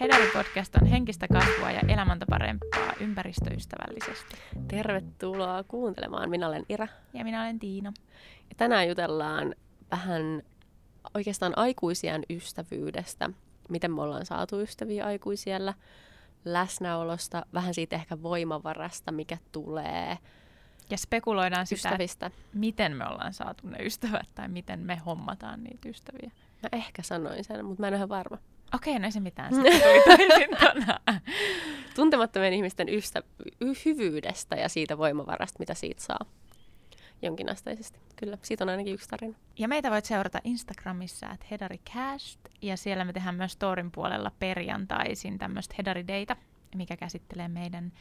[0.00, 4.36] Hedari-podcast on henkistä kasvua ja elämäntaparempaa ympäristöystävällisesti.
[4.68, 6.30] Tervetuloa kuuntelemaan.
[6.30, 6.88] Minä olen Ira.
[7.14, 7.92] Ja minä olen Tiina.
[8.48, 9.54] Ja tänään jutellaan
[9.90, 10.42] vähän
[11.14, 13.30] oikeastaan aikuisien ystävyydestä.
[13.68, 15.74] Miten me ollaan saatu ystäviä aikuisiellä,
[16.44, 20.18] läsnäolosta, vähän siitä ehkä voimavarasta, mikä tulee
[20.90, 22.30] Ja spekuloidaan sitä, ystävistä.
[22.54, 26.30] miten me ollaan saatu ne ystävät tai miten me hommataan niitä ystäviä.
[26.62, 28.38] Mä ehkä sanoin sen, mutta mä en ole ihan varma.
[28.74, 29.52] Okei, no ei se mitään.
[31.96, 33.22] Tuntemattomien ihmisten ystä,
[33.60, 36.26] y- hyvyydestä ja siitä voimavarasta, mitä siitä saa.
[37.22, 37.98] Jonkinasteisesti.
[38.16, 39.38] Kyllä, siitä on ainakin yksi tarina.
[39.58, 42.40] Ja meitä voit seurata Instagramissa at hedaricast.
[42.62, 46.36] Ja siellä me tehdään myös Storin puolella perjantaisin tämmöistä hedarideita,
[46.74, 47.92] mikä käsittelee meidän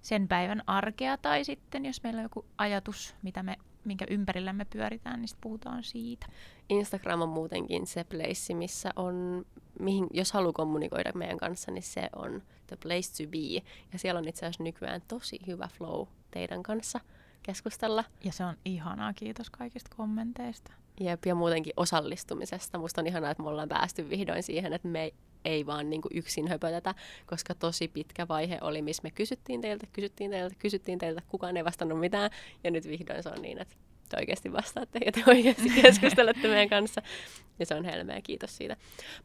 [0.00, 1.16] sen päivän arkea.
[1.16, 3.56] Tai sitten, jos meillä on joku ajatus, mitä me,
[3.88, 6.26] minkä ympärillä me pyöritään, niin puhutaan siitä.
[6.68, 9.46] Instagram on muutenkin se place, missä on,
[9.80, 13.68] mihin, jos haluaa kommunikoida meidän kanssa, niin se on the place to be.
[13.92, 17.00] Ja siellä on itse asiassa nykyään tosi hyvä flow teidän kanssa
[17.42, 18.04] keskustella.
[18.24, 20.72] Ja se on ihanaa, kiitos kaikista kommenteista.
[21.00, 22.78] Jep, ja muutenkin osallistumisesta.
[22.78, 25.12] Musta on ihanaa, että me ollaan päästy vihdoin siihen, että me
[25.44, 26.94] ei, vaan niin kuin yksin höpötetä,
[27.26, 31.64] koska tosi pitkä vaihe oli, missä me kysyttiin teiltä, kysyttiin teiltä, kysyttiin teiltä, kukaan ei
[31.64, 32.30] vastannut mitään.
[32.64, 33.74] Ja nyt vihdoin se on niin, että
[34.08, 37.02] te oikeasti vastaatte ja te oikeasti keskustelette meidän kanssa.
[37.58, 38.76] Ja se on helmeä, kiitos siitä.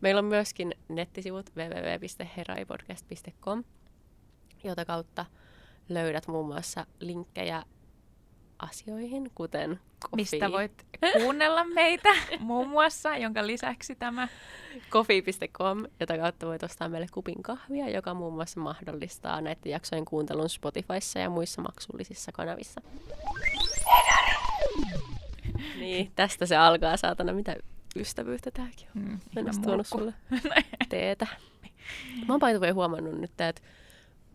[0.02, 3.64] Meillä on myöskin nettisivut www.heraipodcast.com,
[4.64, 5.26] jota kautta
[5.90, 7.64] löydät muun muassa linkkejä
[8.64, 9.70] asioihin, kuten
[10.02, 10.16] coffee.
[10.16, 14.28] Mistä voit kuunnella meitä muun muassa, jonka lisäksi tämä
[14.90, 20.50] coffee.com, jota kautta voit ostaa meille kupin kahvia, joka muun muassa mahdollistaa näiden jaksojen kuuntelun
[20.50, 22.82] Spotifyssa ja muissa maksullisissa kanavissa.
[25.80, 27.34] Niin, tästä se alkaa, saatana.
[27.34, 27.56] Mitä
[27.96, 29.02] ystävyyttä tääkin on.
[29.02, 30.14] Mm, Mä en ihme edes tuonut sulle
[30.90, 31.28] teetä.
[32.28, 33.62] Mä oon huomannut nyt, että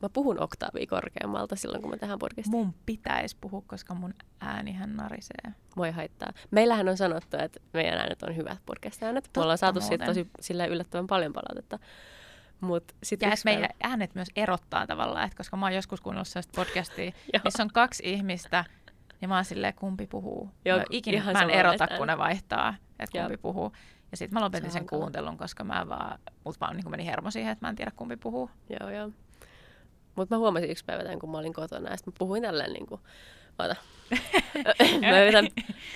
[0.03, 2.57] mä puhun oktaavia korkeammalta silloin, kun mä tähän podcastiin.
[2.57, 5.53] Mun pitäisi puhua, koska mun äänihän narisee.
[5.85, 6.33] Ei haittaa.
[6.51, 9.31] Meillähän on sanottu, että meidän äänet on hyvät podcast-äänet.
[9.37, 10.27] Me ollaan saatu siitä muuten.
[10.27, 11.79] tosi sillä yllättävän paljon palautetta.
[12.61, 16.63] Mut sit Ja meidän äänet myös erottaa tavallaan, että koska mä oon joskus kuunnellut sellaista
[16.65, 17.41] podcastia, Joo.
[17.45, 18.65] missä on kaksi ihmistä,
[19.21, 20.51] ja mä oon silleen, kumpi puhuu.
[20.65, 21.97] Joo, mä ikinä ihan mä en erota, ääntä.
[21.97, 23.25] kun ne vaihtaa, että Joo.
[23.27, 23.73] kumpi puhuu.
[24.11, 27.31] Ja sitten mä lopetin Se sen kuuntelun, koska mä vaan, mut vaan niin meni hermo
[27.31, 28.51] siihen, että mä en tiedä kumpi puhuu.
[28.81, 29.11] Joo, joo.
[30.19, 32.73] Mutta mä huomasin yksi päivä tämän, kun mä olin kotona, ja sit mä puhuin tälleen
[32.73, 33.01] niin kuin,
[33.59, 33.77] oota.
[35.11, 35.49] mä, yritän,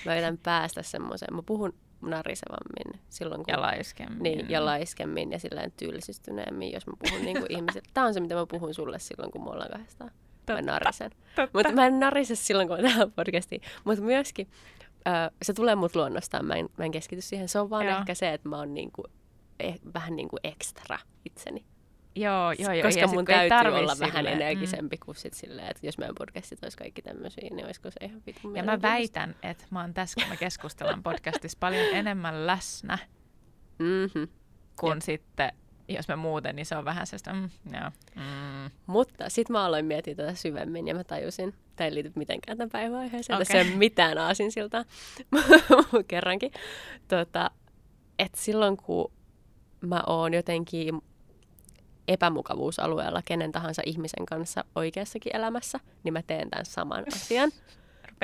[0.07, 3.53] mä yritän päästä semmoiseen, mä puhun narisevammin silloin, kun...
[3.53, 4.23] Ja laiskemmin.
[4.23, 7.89] Niin, ja laiskemmin ja silleen tylsistyneemmin, jos mä puhun niin kuin ihmisille.
[7.95, 10.11] Tämä on se, mitä mä puhun sulle silloin, kun me ollaan kahdestaan.
[10.49, 11.11] Mä narisen.
[11.53, 13.63] Mutta mä en narise silloin, kun mä tähän podcastiin.
[13.85, 14.49] Mutta myöskin
[15.09, 16.45] ö, se tulee mut luonnostaan.
[16.45, 17.49] Mä en, mä en keskity siihen.
[17.49, 17.99] Se on vaan Joo.
[17.99, 19.05] ehkä se, että mä oon niinku,
[19.61, 21.65] eh, vähän niin kuin ekstra itseni.
[22.15, 22.83] Joo, joo, joo.
[22.83, 24.43] Koska ja mun täytyy olla vähän silleen, mm.
[24.43, 28.23] energisempi kuin sit silleen, että jos meidän podcastit olisi kaikki tämmöisiä, niin olisiko se ihan
[28.27, 32.99] vitun Ja mä väitän, että mä oon tässä, kun me keskustellaan podcastissa paljon enemmän läsnä
[33.79, 34.25] Mhm.
[34.81, 35.03] kuin Jep.
[35.03, 35.53] sitten,
[35.89, 37.51] jos me muuten, niin se on vähän sellaista, mm,
[37.81, 38.71] joo, mm.
[38.87, 42.71] Mutta sitten mä aloin miettiä tätä syvemmin ja mä tajusin, tämä ei liity mitenkään tämän
[42.71, 43.47] päivän aiheeseen, Okei.
[43.47, 44.85] tässä ei ole mitään aasinsiltaa
[46.09, 46.53] kerrankin,
[47.09, 47.51] tota,
[48.19, 49.13] että silloin kun
[49.81, 51.03] mä oon jotenkin
[52.09, 57.51] epämukavuusalueella kenen tahansa ihmisen kanssa oikeassakin elämässä, niin mä teen tämän saman asian.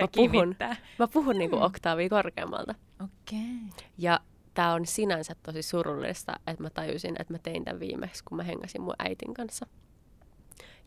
[0.00, 0.56] Mä puhun.
[0.98, 1.62] Mä puhun niinku Mm.
[1.62, 2.74] oktaavia korkeammalta.
[3.04, 3.38] Okei.
[3.98, 4.20] Ja
[4.54, 8.42] tämä on sinänsä tosi surullista, että mä tajusin, että mä tein tämän viimeksi, kun mä
[8.42, 9.66] hengasin mun äitin kanssa.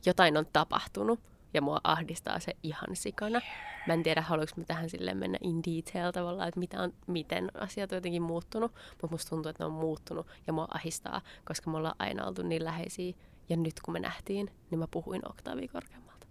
[0.05, 1.19] Jotain on tapahtunut
[1.53, 3.41] ja mua ahdistaa se ihan sikana.
[3.87, 7.51] Mä en tiedä, haluanko mä tähän silleen mennä in detail tavallaan, että mitä on, miten
[7.53, 11.71] asiat on jotenkin muuttunut, mutta musta tuntuu, että ne on muuttunut ja mua ahdistaa, koska
[11.71, 13.13] me ollaan aina oltu niin läheisiä.
[13.49, 16.27] Ja nyt kun me nähtiin, niin mä puhuin oktaavia korkeammalta.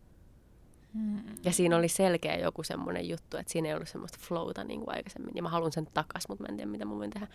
[0.94, 1.22] Hmm.
[1.44, 4.96] Ja siinä oli selkeä joku semmoinen juttu, että siinä ei ollut semmoista flowta niin kuin
[4.96, 5.32] aikaisemmin.
[5.34, 7.26] Ja mä haluan sen takas, mutta mä en tiedä, mitä mä voin tehdä.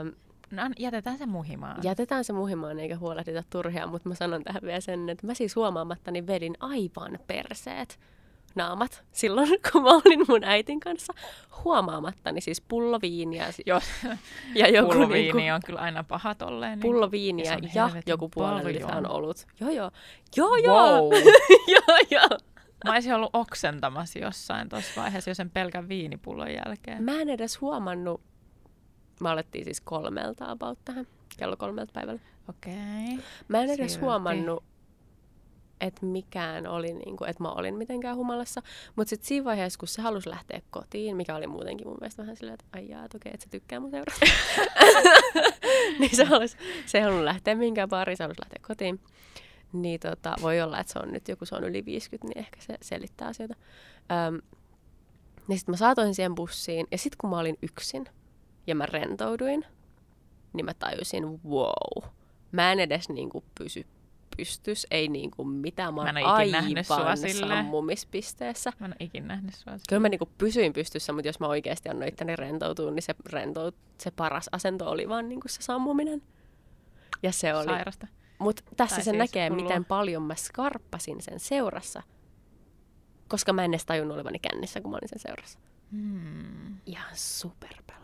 [0.00, 0.12] Öm,
[0.52, 1.76] No, jätetään se muhimaan.
[1.82, 5.56] jätetään se muhimaan eikä huolehdita turhia, mutta mä sanon tähän vielä sen, että mä siis
[5.56, 7.98] huomaamattani vedin aivan perseet
[8.54, 11.12] naamat silloin, kun mä olin mun äitin kanssa.
[11.64, 13.84] Huomaamattani siis pullo viiniä si- Jos
[14.54, 16.78] ja joku pulloviini niinku, on kyllä aina paha tolleen.
[16.78, 16.82] Niin...
[16.82, 18.64] pullo Ja ja joku puolen
[19.10, 19.46] olut.
[19.60, 19.90] Joo, joo.
[20.36, 20.92] Joo, joo.
[21.00, 21.12] Wow.
[21.74, 22.38] joo, joo.
[22.84, 27.02] Mä olisin ollut oksentamassa jossain tuossa vaiheessa jo sen pelkän viinipullon jälkeen.
[27.02, 28.20] Mä en edes huomannut,
[29.22, 32.20] mä alettiin siis kolmelta about tähän, kello kolmelta päivällä.
[32.48, 32.72] Okei.
[33.12, 33.24] Okay.
[33.48, 34.64] Mä en edes huomannut,
[35.80, 38.62] että mikään oli, niin kuin, että mä olin mitenkään humalassa.
[38.96, 42.36] Mutta sitten siinä vaiheessa, kun se halusi lähteä kotiin, mikä oli muutenkin mun mielestä vähän
[42.36, 44.26] silleen, että ai jaa, että okei, että se tykkää mun seurasta.
[46.00, 49.00] niin se, olisi, se ei halunnut lähteä minkään baariin, se halusi lähteä kotiin.
[49.72, 52.60] Niin tota, voi olla, että se on nyt joku, se on yli 50, niin ehkä
[52.60, 53.54] se selittää asioita.
[54.28, 54.40] Öm,
[55.48, 58.04] niin sitten mä saatoin siihen bussiin, ja sitten kun mä olin yksin,
[58.66, 59.64] ja mä rentouduin,
[60.52, 62.10] niin mä tajusin, wow,
[62.52, 63.86] mä en edes niinku pysy
[64.36, 65.94] pystys, ei niinku mitään.
[65.94, 67.18] Mä, Mä en nähnyt sua aivan
[67.48, 68.72] sammumispisteessä.
[68.78, 69.72] Mä en ole ikinä nähnyt sua.
[69.88, 73.74] Kyllä mä niinku pysyin pystyssä, mutta jos mä oikeasti annoin itteni rentoutua, niin se, rentout,
[73.98, 76.22] se paras asento oli vaan niinku se sammuminen.
[77.22, 77.64] Ja se oli.
[77.64, 78.06] Sairasta.
[78.38, 79.62] Mutta tässä Tai se siis näkee, hullua.
[79.64, 82.02] miten paljon mä skarppasin sen seurassa.
[83.28, 85.58] Koska mä en edes tajunnut olevani kännissä, kun mä olin sen seurassa.
[85.92, 86.76] Hmm.
[86.86, 88.01] Ihan super pelottavaa.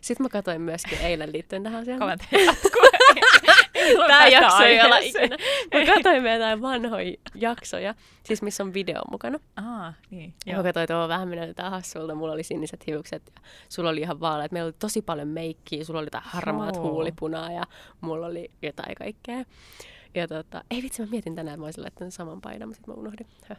[0.00, 2.18] Sitten mä katsoin myöskin eilen liittyen tähän asiaan.
[3.96, 5.24] Tule Tämä jakso ei aiheeseen.
[5.24, 5.36] ikinä.
[5.86, 7.94] Mä katsoin meidän jotain vanhoja jaksoja,
[8.24, 9.38] siis missä on video mukana.
[9.56, 10.34] Aa, niin.
[10.46, 10.56] Joo.
[10.56, 12.14] Mä katsoin, että vähän minä jotain hassulta.
[12.14, 14.52] Mulla oli siniset hiukset ja sulla oli ihan vaaleat.
[14.52, 16.84] Meillä oli tosi paljon meikkiä, sulla oli jotain harmaat Joo.
[16.90, 17.62] huulipunaa ja
[18.00, 19.44] mulla oli jotain kaikkea.
[20.14, 22.94] Ja tota, ei vitsi, mä mietin tänään, että mä olisin laittanut saman paidan, mutta sitten
[22.94, 23.26] mä unohdin.
[23.48, 23.58] Höh.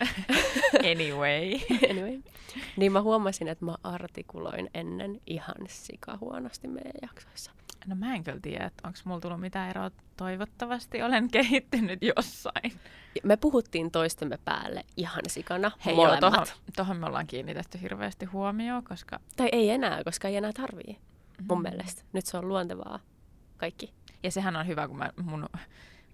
[0.92, 1.58] Anyway.
[1.90, 2.22] anyway.
[2.76, 7.50] Niin mä huomasin, että mä artikuloin ennen ihan sikahuonosti meidän jaksoissa.
[7.86, 9.90] No mä en kyllä tiedä, että onko mulla tullut mitään eroa.
[10.16, 12.72] Toivottavasti olen kehittynyt jossain.
[13.24, 16.20] Me puhuttiin toistemme päälle ihan sikana, Hei joo, molemmat.
[16.32, 16.46] tohon,
[16.76, 19.20] tohon me ollaan kiinnitetty hirveästi huomioon, koska...
[19.36, 20.98] Tai ei enää, koska ei enää tarvii,
[21.48, 21.62] mun Mm.
[21.62, 22.02] mielestä.
[22.12, 22.98] Nyt se on luontevaa
[23.56, 23.92] kaikki.
[24.22, 25.48] Ja sehän on hyvä, kun mä mun,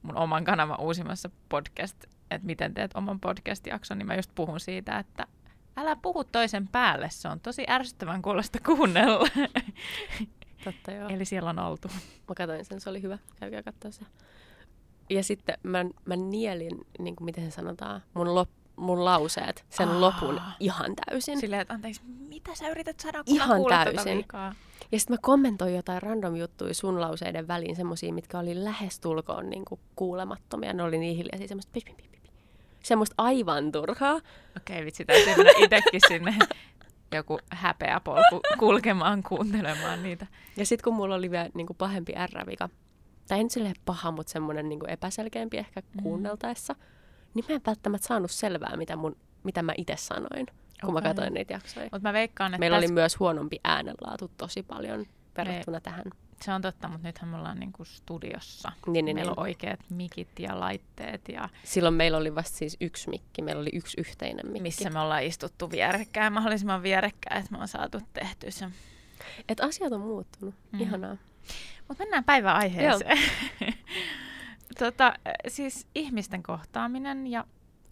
[0.02, 2.04] mun oman kanavan uusimmassa podcast,
[2.34, 5.26] että miten teet oman podcast-jakson, niin mä just puhun siitä, että
[5.76, 9.28] älä puhu toisen päälle, se on tosi ärsyttävän kuulosta kuunnella.
[10.64, 11.08] Totta joo.
[11.08, 11.88] Eli siellä on oltu.
[12.28, 13.18] Mä katsoin sen, se oli hyvä.
[13.40, 14.04] Käykää katsoa se.
[15.10, 19.88] Ja sitten mä, mä nielin, niin kuin miten se sanotaan, mun, lop, mun lauseet, sen
[19.88, 20.00] Aa.
[20.00, 21.40] lopun ihan täysin.
[21.40, 24.18] Silleen, että anteeksi, mitä sä yrität saada, kun Ihan tätä täysin.
[24.18, 24.54] vikaa?
[24.92, 29.64] Ja sitten mä kommentoin jotain random juttuja sun lauseiden väliin, semmosia, mitkä oli lähestulkoon niin
[29.64, 30.72] kuin kuulemattomia.
[30.72, 32.13] Ne oli niin hiljaisia, semmoista pip, pip, pip.
[32.84, 34.20] Semmoista aivan turhaa.
[34.56, 36.34] Okei, vitsi, täytyy mennä itsekin sinne
[37.14, 40.26] joku häpeä polku kulkemaan kuuntelemaan niitä.
[40.56, 42.68] Ja sitten kun mulla oli vielä niin kuin pahempi R-vika,
[43.28, 46.02] tai ei nyt silleen paha, mutta semmoinen niin epäselkeämpi ehkä Mm.
[46.02, 46.74] kuunneltaessa,
[47.34, 50.46] niin mä en välttämättä saanut selvää, mitä, mun, mitä mä itse sanoin,
[50.84, 51.08] kun mä Okei.
[51.10, 51.88] katsoin niitä jaksoja.
[51.92, 56.04] Mutta mä veikkaan, että Meillä oli täs- myös huonompi äänenlaatu tosi paljon verrattuna tähän.
[56.42, 58.72] Se on totta, mutta nythän me ollaan niinku studiossa.
[58.86, 59.38] Niin, niin, Meillä niin.
[59.38, 63.70] on oikeat mikit ja laitteet ja Silloin meillä oli vasta siis yksi mikki, meillä oli
[63.72, 64.60] yksi yhteinen mikki.
[64.62, 68.66] missä me ollaan istuttu vierekkäin, mahdollisimman vierekkäin, että me on saatu tehtyä se.
[69.48, 70.54] Et asiat on muuttunut.
[70.72, 70.80] Mm.
[70.80, 71.16] Ihanaa.
[71.88, 73.18] Mutta mennään päivän aiheeseen.
[74.78, 75.14] tota,
[75.48, 77.44] siis ihmisten kohtaaminen ja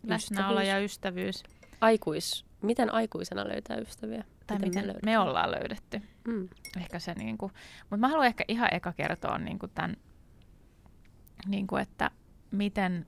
[0.06, 0.69] läsnäolo Ystävyys.
[0.69, 1.43] ja ystävyys.
[1.81, 4.25] Aikuis, miten aikuisena löytää ystäviä?
[4.52, 5.28] Tai miten, miten me, löydetään?
[5.28, 6.02] ollaan löydetty.
[6.28, 6.49] Mm.
[6.76, 7.50] Ehkä se niinku,
[7.81, 9.96] mutta mä haluan ehkä ihan eka kertoa niinku tämän,
[11.46, 12.10] niinku, että
[12.50, 13.06] miten,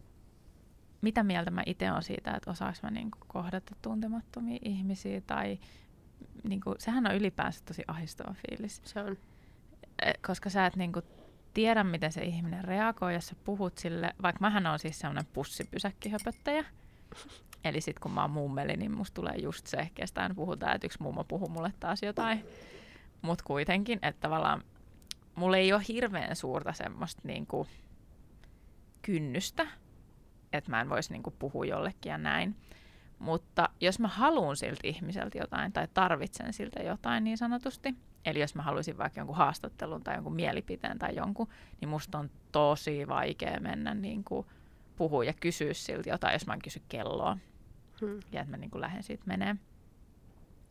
[1.00, 5.58] mitä mieltä mä itse on siitä, että osaaks mä niinku kohdata tuntemattomia ihmisiä tai
[6.48, 8.82] niinku, sehän on ylipäänsä tosi ahistava fiilis.
[8.84, 9.16] Se on.
[10.02, 11.00] E, koska sä et niinku
[11.54, 16.64] tiedä, miten se ihminen reagoi, jos sä puhut sille, vaikka mähän on siis semmoinen pussipysäkkihöpöttäjä.
[17.64, 20.86] Eli sitten kun mä oon mummeli, niin musta tulee just se, kestä aina puhutaan, että
[20.86, 22.44] yksi mummo puhuu mulle taas jotain.
[23.22, 24.62] Mutta kuitenkin, että tavallaan
[25.34, 27.66] mulla ei ole hirveän suurta semmoista niinku
[29.02, 29.66] kynnystä,
[30.52, 32.56] että mä en voisi niinku puhua jollekin ja näin.
[33.18, 37.94] Mutta jos mä haluan siltä ihmiseltä jotain tai tarvitsen siltä jotain niin sanotusti,
[38.24, 41.48] eli jos mä haluaisin vaikka jonkun haastattelun tai jonkun mielipiteen tai jonkun,
[41.80, 44.24] niin musta on tosi vaikea mennä niin
[44.96, 47.38] puhua ja kysyä siltä jotain, jos mä en kysy kelloa
[48.00, 48.20] Hmm.
[48.32, 49.56] ja että mä niin kuin lähden siitä menee.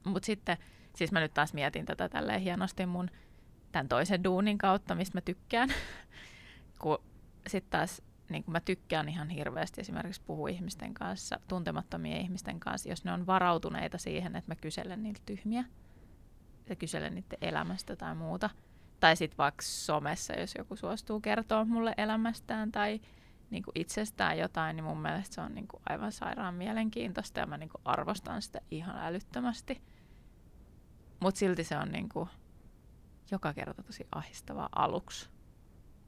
[0.03, 0.57] Mutta sitten,
[0.95, 3.09] siis mä nyt taas mietin tätä tälleen hienosti mun
[3.71, 5.69] tämän toisen duunin kautta, mistä mä tykkään.
[6.81, 6.97] kun
[7.47, 12.89] sitten taas niin kun mä tykkään ihan hirveästi esimerkiksi puhua ihmisten kanssa, tuntemattomien ihmisten kanssa,
[12.89, 15.63] jos ne on varautuneita siihen, että mä kyselen niiltä tyhmiä
[16.69, 18.49] ja kyselen niiden elämästä tai muuta.
[18.99, 23.01] Tai sitten vaikka somessa, jos joku suostuu kertoa mulle elämästään tai
[23.53, 27.45] niin kuin itsestään jotain, niin mun mielestä se on niin kuin aivan sairaan mielenkiintoista ja
[27.45, 29.81] mä niin kuin arvostan sitä ihan älyttömästi.
[31.19, 32.29] Mutta silti se on niin kuin
[33.31, 35.29] joka kerta tosi ahistavaa aluksi,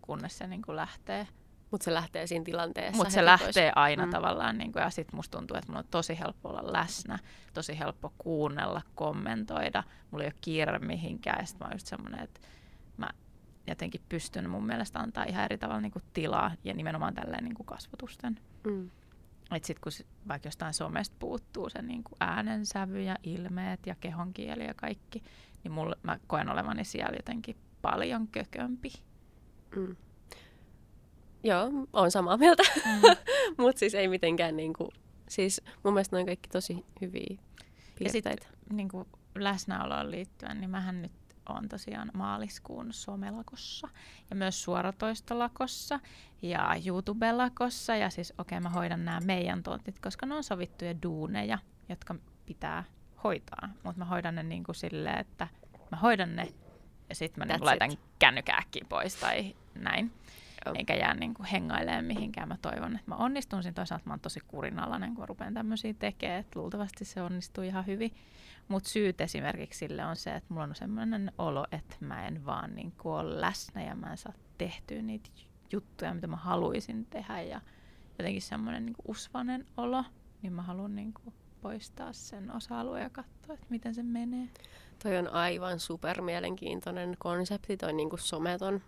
[0.02, 1.28] kunnes se niin kuin lähtee.
[1.72, 2.98] Mutta se lähtee siinä tilanteessa.
[2.98, 3.74] Mutta se lähtee pois.
[3.76, 4.12] aina Mm.
[4.12, 7.20] tavallaan, niin kuin, ja sitten musta tuntuu, että mulla on tosi helppo olla läsnä,
[7.54, 9.84] tosi helppo kuunnella, kommentoida.
[10.12, 12.40] Mulla ei ole kiire mihinkään, ja sitten mä oon just semmoinen, että
[12.98, 13.10] mä
[13.68, 17.56] jotenkin pystyn mun mielestä antaa ihan eri tavalla niin kuin tilaa, ja nimenomaan tälleen niin
[17.56, 18.40] kuin kasvotusten.
[18.64, 18.90] Mm.
[19.56, 19.92] Että sitten kun
[20.28, 25.24] vaikka jostain somesta puuttuu se niin kuin äänensävy ja ilmeet ja kehonkieli ja kaikki,
[25.64, 28.94] niin mulle, mä koen olevani siellä jotenkin paljon kökömpi.
[29.76, 29.96] Mm.
[31.44, 32.64] Joo, on samaa mieltä.
[32.86, 33.02] Mm.
[33.64, 34.90] Mutta siis ei mitenkään niinku,
[35.30, 37.38] siis mun mielestä ne on kaikki tosi hyviä Ja
[38.10, 38.48] sit piirteitä.
[38.74, 41.12] niin kuin läsnäoloon liittyen, niin mähän nyt
[41.50, 43.88] on tosiaan maaliskuun somelakossa
[44.30, 46.00] ja myös suoratoistolakossa
[46.42, 47.96] ja YouTube-lakossa.
[47.96, 51.60] Ja siis okei, okay, mä hoidan nämä meidän tontit, koska ne on sovittuja duuneja,
[51.90, 52.84] jotka pitää
[53.24, 53.70] hoitaa.
[53.84, 55.48] Mutta mä hoidan ne niin kuin silleen, että
[55.92, 56.48] mä hoidan ne
[57.10, 58.00] ja sitten mä niin laitan it.
[58.20, 60.12] kännykääkkiin pois tai näin.
[60.76, 62.48] Eikä jää niin kuin hengailemaan mihinkään.
[62.48, 63.74] Mä toivon, että mä onnistun siinä.
[63.74, 66.40] Toisaalta mä oon tosi kurinalainen, kun rupean tämmöisiä tekemään.
[66.40, 68.12] Että luultavasti se onnistuu ihan hyvin.
[68.68, 72.76] Mutta syyt esimerkiksi sille on se, että mulla on sellainen olo, että mä en vaan
[72.76, 75.30] niin kuin ole läsnä ja mä en saa tehtyä niitä
[75.72, 77.42] juttuja, mitä mä haluaisin tehdä.
[77.42, 77.62] Ja
[78.20, 80.04] jotenkin semmoinen niin usvanen olo,
[80.42, 84.50] niin mä haluan niin kuin poistaa sen osa-alueen ja katsoa, että miten se menee.
[85.04, 88.82] Toi on aivan super mielenkiintoinen konsepti, toi niinku someton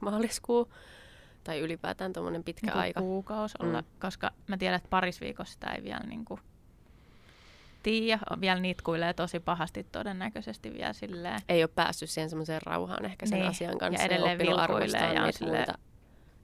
[0.00, 0.72] maaliskuu.
[1.44, 3.00] Tai ylipäätään tuommoinen pitkä niin aika.
[3.00, 3.86] kuukausi olla, Mm.
[4.00, 6.40] koska mä tiedän, että paris viikossa sitä ei vielä niin kuin
[7.82, 8.18] tiedä.
[8.40, 11.40] Vielä nitkuilee tosi pahasti todennäköisesti vielä silleen.
[11.48, 14.06] Ei ole päässyt siihen semmoiseen rauhaan ehkä sen Niin, asian ja kanssa.
[14.06, 15.78] edelleen oppinut arvostaa ja silleen- muita.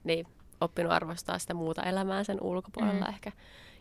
[0.03, 0.27] Niin,
[0.61, 3.13] oppinut arvostaa sitä muuta elämää sen ulkopuolella Mm.
[3.13, 3.31] ehkä.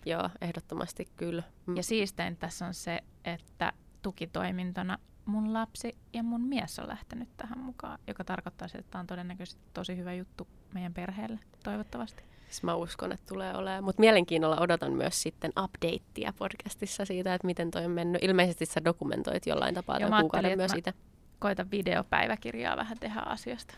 [0.07, 1.43] Joo, ehdottomasti kyllä.
[1.67, 1.77] Mm.
[1.77, 3.73] Ja siistein tässä on se, että
[4.03, 9.07] tukitoimintona mun lapsi ja mun mies on lähtenyt tähän mukaan, joka tarkoittaa että tämä on
[9.07, 12.23] todennäköisesti tosi hyvä juttu meidän perheelle, toivottavasti.
[12.49, 13.85] Siis mä uskon, että tulee olemaan.
[13.85, 18.25] Mutta mielenkiinnolla odotan myös sitten updatea podcastissa siitä, että miten toi on mennyt.
[18.25, 20.95] Ilmeisesti sä dokumentoit jollain tapaa Joo, tämän mä kuukauden myös itse.
[21.39, 23.75] Koita videopäiväkirjaa vähän tehdä asiasta.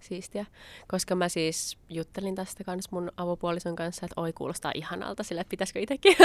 [0.00, 0.46] Siistiä.
[0.88, 5.50] Koska mä siis juttelin tästä kanssa mun avopuolison kanssa, että oi kuulostaa ihanalta sille, että
[5.50, 6.16] pitäisikö itsekin.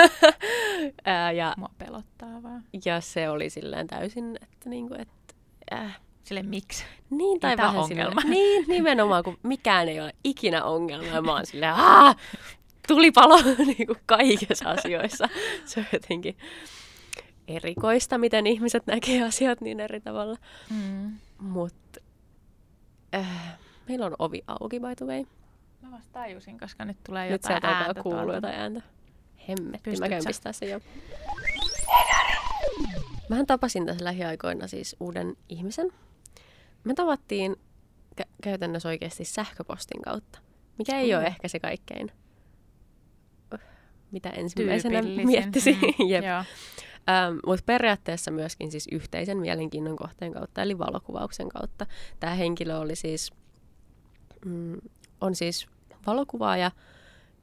[1.05, 2.63] Ää, ja, Mua pelottaa vaan.
[2.85, 5.33] ja se oli silleen täysin, että niinku, että
[5.73, 6.83] äh, Sille miksi?
[7.09, 8.21] Niin, tai Mitä vähän ongelma?
[8.21, 11.07] Silleen, niin, nimenomaan, kun mikään ei ole ikinä ongelma.
[11.07, 12.15] Ja mä oon silleen, aah,
[12.87, 13.41] tulipalo
[13.77, 15.29] niin kuin kaikissa asioissa.
[15.65, 16.37] Se on jotenkin
[17.47, 20.37] erikoista, miten ihmiset näkee asiat niin eri tavalla.
[20.69, 21.11] Mm.
[21.39, 21.99] Mutta
[23.15, 25.23] äh, meillä on ovi auki, by the way.
[25.81, 28.35] Mä vasta tajusin, koska nyt tulee Nyt jotain ääntä kuulua tuolta.
[28.35, 28.81] jotain ääntä.
[29.49, 30.79] Hemmetti, Pystytkö mä käyn pistää sen jo.
[33.29, 35.91] Mähän tapasin tässä lähiaikoina siis uuden ihmisen.
[36.83, 37.55] Me tavattiin
[38.21, 40.39] kä- käytännössä oikeasti sähköpostin kautta,
[40.77, 41.19] mikä ei Joo.
[41.19, 42.11] ole ehkä se kaikkein,
[43.53, 43.59] uh,
[44.11, 45.73] mitä ensimmäisenä miettisi.
[45.73, 46.23] Mm, Jep.
[46.25, 46.43] Joo.
[47.09, 51.85] Ähm, Mutta periaatteessa myöskin siis yhteisen mielenkiinnon kohteen kautta, eli valokuvauksen kautta.
[52.19, 53.31] Tämä henkilö oli siis,
[54.45, 54.77] mm,
[55.21, 55.67] on siis
[56.07, 56.71] valokuvaaja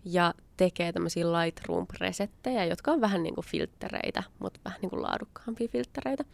[0.05, 5.69] ja tekee tämmöisiä Lightroom-resettejä, jotka on vähän niin kuin filttereitä, mutta vähän niin kuin laadukkaampia
[5.69, 6.25] filttereitä.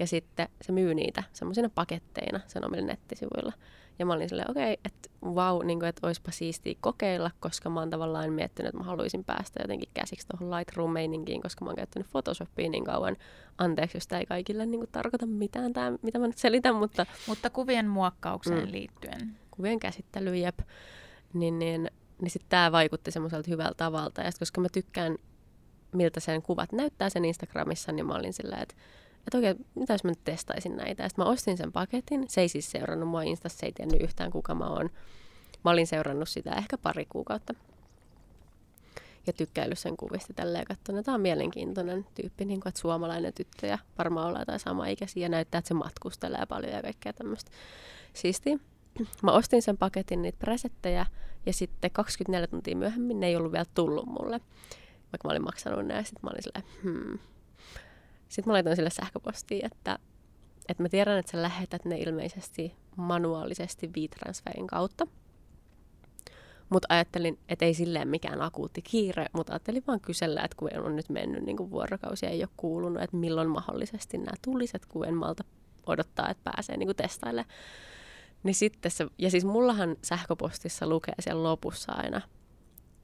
[0.00, 3.52] Ja sitten se myy niitä semmoisina paketteina sen omilla nettisivuilla.
[3.98, 7.70] Ja mä olin silleen, okei, okay, että vau, niin kuin, että olisipa siistiä kokeilla, koska
[7.70, 11.76] mä oon tavallaan miettinyt, että mä haluaisin päästä jotenkin käsiksi tuohon Lightroom-meininkiin, koska mä oon
[11.76, 13.16] käyttänyt Photoshopia niin kauan.
[13.58, 17.06] Anteeksi, jos tämä ei kaikille niin kuin, tarkoita mitään, tää, mitä mä nyt selitän, mutta
[17.26, 18.72] Mutta kuvien muokkaukseen Mm.
[18.72, 19.36] liittyen.
[19.50, 20.58] kuvien käsittely, jep,
[21.32, 21.90] niin, niin,
[22.22, 24.22] niin sitten tämä vaikutti semmoiselta hyvältä tavalta.
[24.22, 25.16] Ja sit, koska mä tykkään,
[25.92, 28.74] miltä sen kuvat näyttää sen Instagramissa, niin mä olin silleen, että
[29.30, 31.08] että oikein, mitä jos mä nyt testaisin näitä.
[31.08, 32.24] Sitten mä ostin sen paketin.
[32.28, 34.90] Se ei siis seurannut mua Instassa, se ei tiennyt yhtään kuka mä oon.
[35.64, 37.54] Mä olin seurannut sitä ehkä pari kuukautta.
[39.26, 43.32] Ja tykkäillyt sen kuvista tälleen katsonut, että tämä on mielenkiintoinen tyyppi, niin kuin, että suomalainen
[43.32, 47.12] tyttö ja varmaan ollaan jotain sama ikäisiä ja näyttää, että se matkustelee paljon ja kaikkea
[47.12, 47.50] tämmöistä
[48.12, 48.58] siistiä.
[49.22, 51.06] Mä ostin sen paketin niitä presettejä
[51.46, 54.40] ja sitten 24 tuntia myöhemmin ne ei ollut vielä tullut mulle,
[55.12, 57.18] vaikka mä olin maksanut ne ja sitten mä olin silleen, hmm.
[58.30, 59.98] Sitten mä laitoin sille sähköpostiin, että,
[60.68, 65.06] että mä tiedän, että sä lähetät ne ilmeisesti manuaalisesti WeTransferin kautta.
[66.68, 70.96] Mutta ajattelin, että ei silleen mikään akuutti kiire, mutta ajattelin vaan kysellä, että kun on
[70.96, 75.44] nyt mennyt niin vuorokausia, ei ole kuulunut, että milloin mahdollisesti nämä tuliset, kun en malta
[75.86, 77.54] odottaa, että pääsee niin testailemaan.
[78.42, 82.20] Niin sitten se, ja siis mullahan sähköpostissa lukee siellä lopussa aina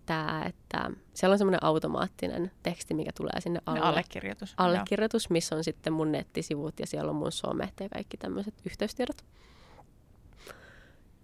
[0.06, 3.80] tämä, että siellä on semmoinen automaattinen teksti, mikä tulee sinne alle.
[3.80, 4.54] Allekirjoitus.
[4.56, 9.24] allekirjoitus, missä on sitten mun nettisivut ja siellä on mun somet ja kaikki tämmöiset yhteystiedot.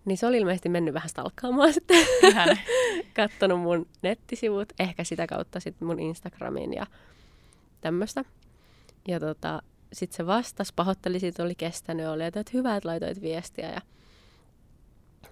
[0.04, 2.56] Niin se oli ilmeisesti mennyt vähän stalkkaamaan sitten, Joo.
[3.16, 6.86] Kattonut mun nettisivut, ehkä sitä kautta sitten mun Instagramin ja
[7.80, 8.24] tämmöistä.
[9.08, 9.62] Ja tota,
[9.92, 13.80] sitten se vastasi, pahoitteli, siitä oli kestänyt, oli, että hyvä, että laitoit viestiä ja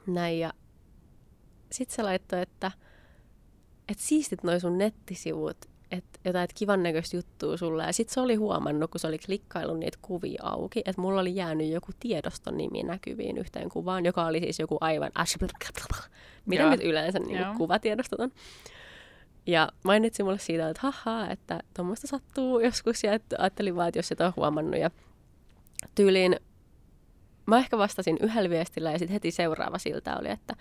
[0.06, 0.38] näin.
[0.38, 0.52] Ja
[1.72, 2.70] sitten se laittoi, että,
[3.90, 5.56] että siistit noi sun nettisivut
[5.90, 7.82] että jotain et kivan näköistä juttua sulle.
[7.82, 11.36] Ja sitten se oli huomannut, kun se oli klikkaillut niitä kuvia auki, että mulla oli
[11.36, 15.10] jäänyt joku tiedoston nimi näkyviin yhteen kuvaan, joka oli siis joku aivan
[16.46, 16.70] mitä Joo.
[16.70, 17.54] nyt yleensä niin Joo.
[17.56, 18.32] kuvatiedostot on.
[19.46, 23.98] Ja mainitsin mulle siitä, että haha, että tuommoista sattuu joskus ja että ajattelin vaan, että
[23.98, 24.80] jos et ole huomannut.
[24.80, 24.90] Ja
[25.94, 26.36] tyyliin
[27.46, 30.56] mä ehkä vastasin yhdellä viestillä ja sitten heti seuraava siltä oli, että,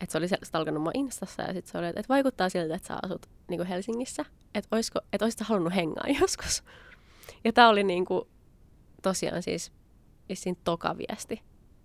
[0.00, 2.88] että se oli stalkannut mua Instassa ja sitten se oli, että, että vaikuttaa siltä, että
[2.88, 4.24] sä asut niin kuin Helsingissä,
[4.54, 6.64] että, olisiko, että olisit halunnut hengaa joskus.
[7.44, 8.24] Ja tämä oli niin kuin,
[9.02, 9.72] tosiaan siis
[10.28, 11.42] vissiin toka viesti,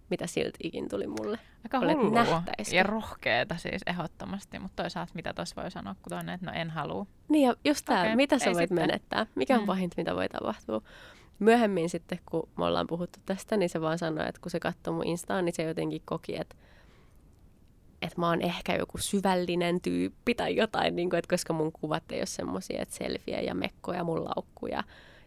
[0.09, 1.39] mitä siltä ikin tuli mulle.
[1.63, 6.45] Aika hullua ja rohkeeta siis ehdottomasti, mutta toisaalta mitä tuossa voi sanoa, kun toinen, että
[6.45, 7.05] no en halua.
[7.29, 8.75] Niin ja just tämä, Okei, mitä sä voit sitten.
[8.75, 9.65] menettää, mikä on Mm.
[9.67, 10.81] pahinta, mitä voi tapahtua.
[11.39, 14.93] Myöhemmin sitten, kun me ollaan puhuttu tästä, niin se vaan sanoi, että kun se katsoi
[14.93, 16.55] mun Instaan, niin se jotenkin koki, että,
[18.01, 22.03] että mä oon ehkä joku syvällinen tyyppi tai jotain, niin kuin, että koska mun kuvat
[22.11, 24.83] ei ole semmoisia, että selviä ja mekkoja mun laukkuja.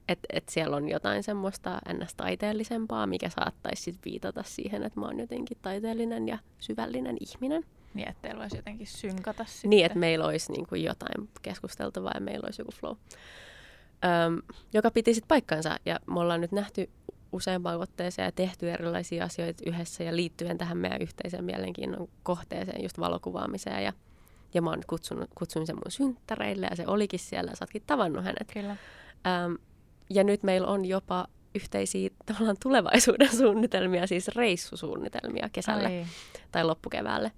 [0.09, 2.15] Että et siellä on jotain semmoista ns.
[2.15, 7.65] taiteellisempaa, mikä saattaisi sit viitata siihen, että mä oon jotenkin taiteellinen ja syvällinen ihminen.
[7.95, 9.71] Niin, että teillä voisi jotenkin synkata sitten.
[9.71, 12.97] Niin, että meillä olisi niin kuin jotain keskusteltavaa ja meillä olisi joku flow.
[14.05, 16.91] Öm, joka piti sitten paikkansa ja me ollaan nyt nähty
[17.35, 22.99] useampaan otteeseen ja tehty erilaisia asioita yhdessä ja liittyen tähän meidän yhteiseen mielenkiinnon kohteeseen, just
[22.99, 23.93] valokuvaamiseen ja
[24.55, 27.83] ja mä oon kutsunut, kutsuin sen mun synttäreille ja se olikin siellä ja sä ootkin
[27.87, 28.53] tavannut hänet.
[28.53, 28.77] Kyllä.
[29.47, 29.59] Öm,
[30.11, 36.07] ja nyt meillä on jopa yhteisiä tavallaan tulevaisuuden suunnitelmia, siis reissusuunnitelmia kesälle Ai,
[36.53, 37.33] tai loppukeväälle.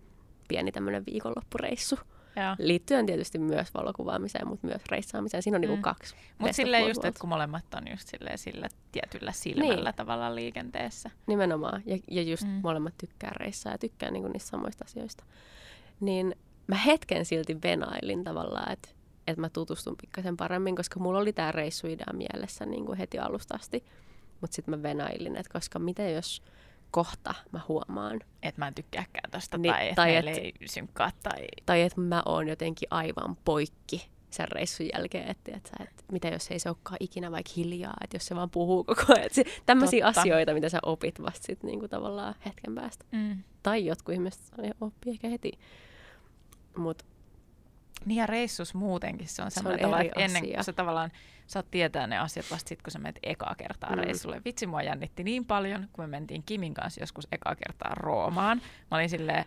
[0.49, 1.99] Pieni tämmöinen viikonloppureissu
[2.37, 2.57] joo.
[2.59, 5.43] liittyen tietysti myös valokuvaamiseen, mutta myös reissaamiseen.
[5.43, 5.67] Siinä on mm.
[5.67, 5.71] Mm.
[5.71, 6.15] niinku kaksi.
[6.39, 9.97] Mutta silleen just, että kun molemmat on just silleen sillä tietyllä silmällä Niin.
[9.97, 11.11] tavalla liikenteessä.
[11.27, 11.83] Nimenomaan.
[11.87, 12.51] Ja, ja just mm.
[12.51, 12.61] Mm.
[12.63, 15.25] molemmat tykkää reissaa ja tykkää niinku niistä samoista asioista.
[16.01, 16.35] Niin
[16.67, 18.89] mä hetken silti venailin tavallaan, että
[19.27, 23.55] että mä tutustun pikkasen paremmin, koska mulla oli tämä reissuidea mielessä niin kuin heti alusta
[23.55, 23.85] asti.
[24.41, 26.43] Mutta sitten mä venailin, että koska mitä jos
[26.97, 31.11] kohta mä huomaan, Että mä en tykkääkään tosta, Niin, tai että tai et- ei synkkaa,
[31.23, 31.47] tai...
[31.67, 36.51] tai että mä oon jotenkin aivan poikki sen reissun jälkeen, että, että, että mitä jos
[36.51, 39.29] ei se olekaan ikinä vaikka hiljaa, että jos se vaan puhuu koko ajan.
[39.33, 40.21] Se- Tämmöisiä Totta.
[40.21, 43.05] asioita, mitä sä opit vasta sit niinku tavallaan hetken päästä.
[43.13, 43.43] Mm.
[43.63, 44.43] Tai jotkut ihmiset
[44.81, 45.53] oppii ehkä heti.
[46.77, 47.05] Mutta
[48.07, 51.11] Niin ja reissus muutenkin se on Se on semmoinen tavalla, että ennen kuin sä tavallaan
[51.47, 53.97] saat tietää ne asiat vasta sit, kun sä menet ekaa kertaa Mm.
[53.97, 54.05] mm.
[54.05, 54.43] reissulle.
[54.45, 58.61] Vitsi, mua jännitti niin paljon, kun me mentiin Kimin kanssa joskus ekaa kertaa Roomaan.
[58.91, 59.45] Mä olin silleen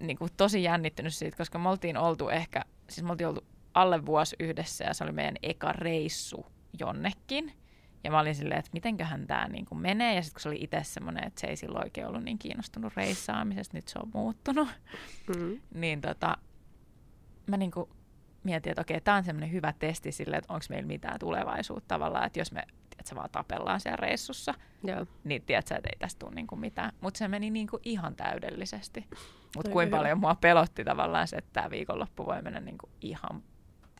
[0.00, 4.06] niin kuin tosi jännittynyt siitä, koska me oltiin oltu ehkä, siis me oltiin oltu alle
[4.06, 6.46] vuosi yhdessä ja se oli meidän eka reissu
[6.78, 7.52] jonnekin.
[8.04, 10.14] Ja mä olin silleen, että mitenköhän tämä niin kuin menee.
[10.14, 12.96] Ja sitten kun se oli itse semmoinen, että se ei silloin oikein ollut niin kiinnostunut
[12.96, 14.68] reissaamisesta, nyt se on muuttunut
[15.36, 16.36] mm, niin tota,
[17.52, 17.88] mä niinku
[18.44, 22.26] mietin, että okei, tämä on semmoinen hyvä testi sille, että onko meillä mitään tulevaisuutta tavallaan,
[22.26, 25.06] että jos me tiedätkö, vaan tapellaan siellä reissussa, joo.
[25.24, 26.92] niin tiedätkö, että ei tästä tule niinku mitään.
[27.00, 29.06] Mutta se meni niinku ihan täydellisesti.
[29.56, 33.42] Mutta kuinka paljon mua pelotti tavallaan se, että tämä viikonloppu voi mennä niinku ihan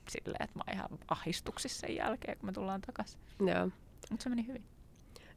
[0.08, 3.20] silleen, että mä oon ihan ahdistuksissa sen jälkeen, kun me tullaan takaisin.
[3.40, 3.70] joo.
[4.10, 4.64] Mutta se meni hyvin.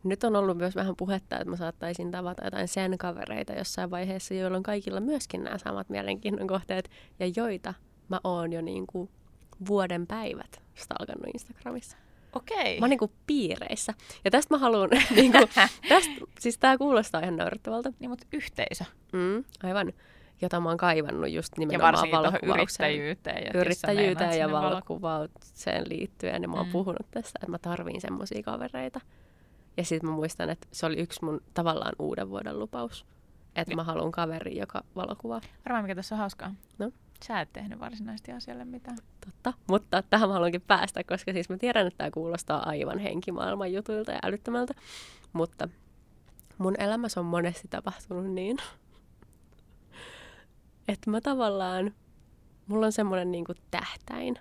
[0.03, 4.33] Nyt on ollut myös vähän puhetta, että mä saattaisin tavata jotain sen kavereita jossain vaiheessa,
[4.33, 7.73] joilla on kaikilla myöskin nämä samat mielenkiinnon kohteet, ja joita
[8.09, 9.09] mä oon jo niin kuin
[9.67, 11.97] vuoden päivät stalkannut Instagramissa.
[12.33, 12.79] Okei.
[12.79, 13.93] Mä oon niin kuin piireissä.
[14.25, 15.47] Ja tästä mä haluan, niin kuin,
[15.89, 17.93] tästä, siis tää kuulostaa ihan naurettavalta.
[17.99, 18.85] Niin, mutta yhteisö.
[19.13, 19.93] Mm, aivan.
[20.41, 22.91] Jota mä oon kaivannut just Ja nimenomaan tuohon valokuvaukseen.
[22.91, 23.43] yrittäjyyteen.
[23.53, 26.41] Ja Yrittäjyyteen ja valokuvaukseen liittyen.
[26.41, 26.71] Ja mä oon Mm.
[26.71, 29.01] puhunut tästä, että mä tarviin semmoisia kavereita.
[29.77, 33.05] Ja sitten mä muistan, että se oli yksi mun tavallaan uuden vuoden lupaus.
[33.55, 33.75] Että Niin.
[33.75, 35.41] mä haluan kaveri, joka valokuvaa.
[35.65, 36.53] Varmaan mikä tässä on hauskaa.
[36.77, 36.91] No?
[37.23, 38.97] Sä et tehnyt varsinaisesti asialle mitään.
[39.25, 39.53] Totta.
[39.67, 44.11] Mutta tähän mä haluankin päästä, koska siis mä tiedän, että tämä kuulostaa aivan henkimaailman jutuilta
[44.11, 44.73] ja älyttömältä.
[45.33, 45.69] Mutta
[46.57, 48.57] mun elämässä on monesti tapahtunut niin,
[50.87, 51.93] että mä tavallaan,
[52.67, 54.39] mulla on semmoinen niinku tähtäin,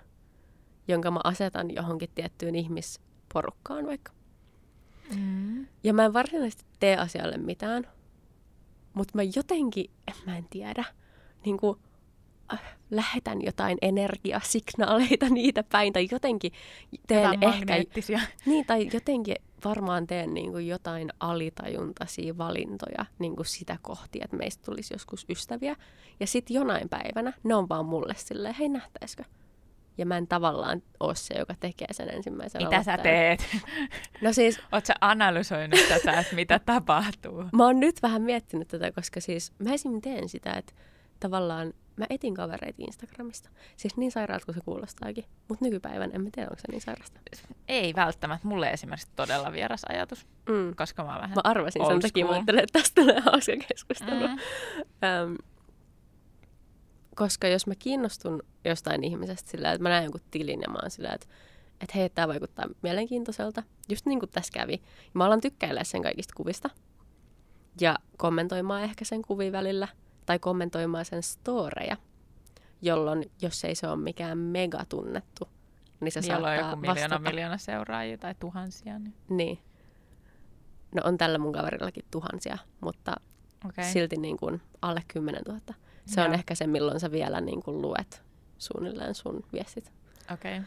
[0.87, 4.11] jonka mä asetan johonkin tiettyyn ihmisporukkaan vaikka.
[5.15, 5.67] Mm.
[5.83, 7.87] Ja mä en varsinaisesti tee asialle mitään,
[8.93, 9.91] mutta mä jotenkin,
[10.25, 10.85] mä en tiedä,
[11.45, 11.79] niin kuin,
[12.91, 16.51] lähetän jotain energiasignaaleita niitä päin, tai jotenkin
[17.07, 17.73] teen Jotain ehkä,
[18.45, 24.37] niin, tai jotenkin varmaan teen niin kuin jotain alitajuntaisia valintoja niin kuin sitä kohti, että
[24.37, 25.75] meistä tulisi joskus ystäviä.
[26.19, 29.23] Ja sitten jonain päivänä ne on vaan mulle silleen, hei nähtäisikö?
[29.97, 33.37] Ja mä en tavallaan ole se, joka tekee sen ensimmäisen Mitä sä aloitteen.
[33.37, 33.63] teet?
[34.21, 37.43] No siis Oot sä analysoinut tätä, että mitä tapahtuu?
[37.53, 40.01] Mä oon nyt vähän miettinyt tätä, koska siis mä esim.
[40.01, 40.73] teen sitä, että
[41.19, 43.49] tavallaan mä etin kavereita Instagramista.
[43.77, 45.25] Siis niin sairaalta kuin se kuulostaakin.
[45.47, 47.19] Mutta nykypäivän en mä tiedä, onko se niin sairasta.
[47.67, 48.47] Ei välttämättä.
[48.47, 50.75] Mulle esimerkiksi todella vieras ajatus, Mm.
[50.75, 52.33] koska mä vähän Mä arvasin sen takia, mä school.
[52.33, 54.27] ajattelin, että tästä tulee hauska keskustelu.
[54.27, 54.37] Mm.
[55.03, 55.35] Öm,
[57.15, 60.91] koska jos mä kiinnostun jostain ihmisestä sillä, että mä näen jonkun tilin ja mä oon
[60.91, 61.27] sillä, että,
[61.81, 63.63] että hei, tämä vaikuttaa mielenkiintoiselta.
[63.89, 64.81] Just niin kuin tässä kävi.
[65.13, 66.69] Mä alan tykkäilemään sen kaikista kuvista.
[67.81, 69.87] Ja kommentoimaan ehkä sen kuvia välillä.
[70.25, 71.97] Tai kommentoimaan sen storeja.
[72.81, 75.49] Jolloin, jos ei se ole mikään mega tunnettu,
[75.99, 77.19] niin se on saattaa joku miljoona, vastata.
[77.29, 78.99] miljoona seuraajia tai tuhansia.
[78.99, 79.13] Niin.
[79.29, 79.59] Niin.
[80.95, 83.15] No on tällä mun kaverillakin tuhansia, mutta
[83.69, 83.85] Okay.
[83.85, 85.59] silti niin kuin alle 10 000.
[86.05, 86.33] Se on Joo.
[86.33, 88.23] ehkä se, milloin sä vielä niin kuin luet
[88.57, 89.91] suunnilleen sun viestit,
[90.33, 90.61] Okei.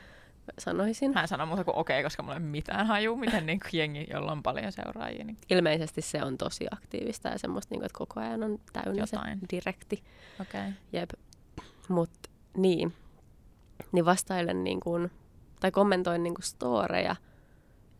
[0.58, 1.12] Sanoisin.
[1.12, 3.78] Mä en sano muuta kuin okei, koska mulla ei ole mitään haju, miten niin kuin
[3.78, 7.87] jengi, jolla on paljon seuraajia, niin Ilmeisesti se on tosi aktiivista ja semmoista, niin kuin,
[7.87, 9.40] että koko ajan on täynnä Jotain.
[9.40, 10.02] se direkti.
[10.40, 10.70] okei.
[10.92, 11.11] Jep.
[11.88, 12.11] Mut
[12.56, 12.94] niin.
[13.92, 15.11] Niin vastailen niin kuin,
[15.61, 17.16] tai kommentoin niin kuin storeja,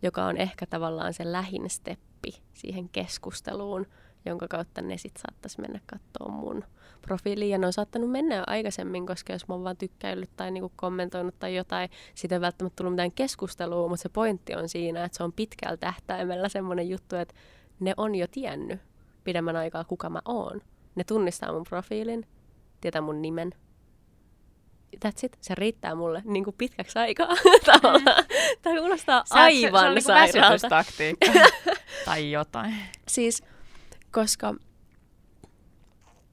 [0.03, 3.87] joka on ehkä tavallaan se lähin steppi siihen keskusteluun,
[4.25, 6.65] jonka kautta ne sit saattaisi mennä katsoa mun
[7.03, 7.51] profiiliin.
[7.51, 10.73] Ja ne on saattanut mennä jo aikaisemmin, koska jos mä oon vaan tykkäillyt tai niinku
[10.77, 15.17] kommentoinut tai jotain, siitä ei välttämättä tullut mitään keskustelua, mutta se pointti on siinä, että
[15.19, 17.35] se on pitkällä tähtäimellä semmoinen juttu, että
[17.81, 18.81] ne on jo tiennyt
[19.25, 20.61] pidemmän aikaa, kuka mä oon.
[20.95, 22.27] Ne tunnistaa mun profiilin,
[22.81, 23.55] tietää mun nimen.
[25.05, 25.39] That's it.
[25.41, 27.29] Se riittää mulle niin kuin pitkäksi aikaa.
[27.73, 28.25] Tavallaan.
[28.63, 30.41] Tämä kuulostaa Sä et- se, se aivan on niinku sairaalta.
[30.53, 31.27] väsytystaktiikka.
[32.05, 32.75] tai jotain.
[33.09, 33.43] Siis,
[34.13, 34.55] koska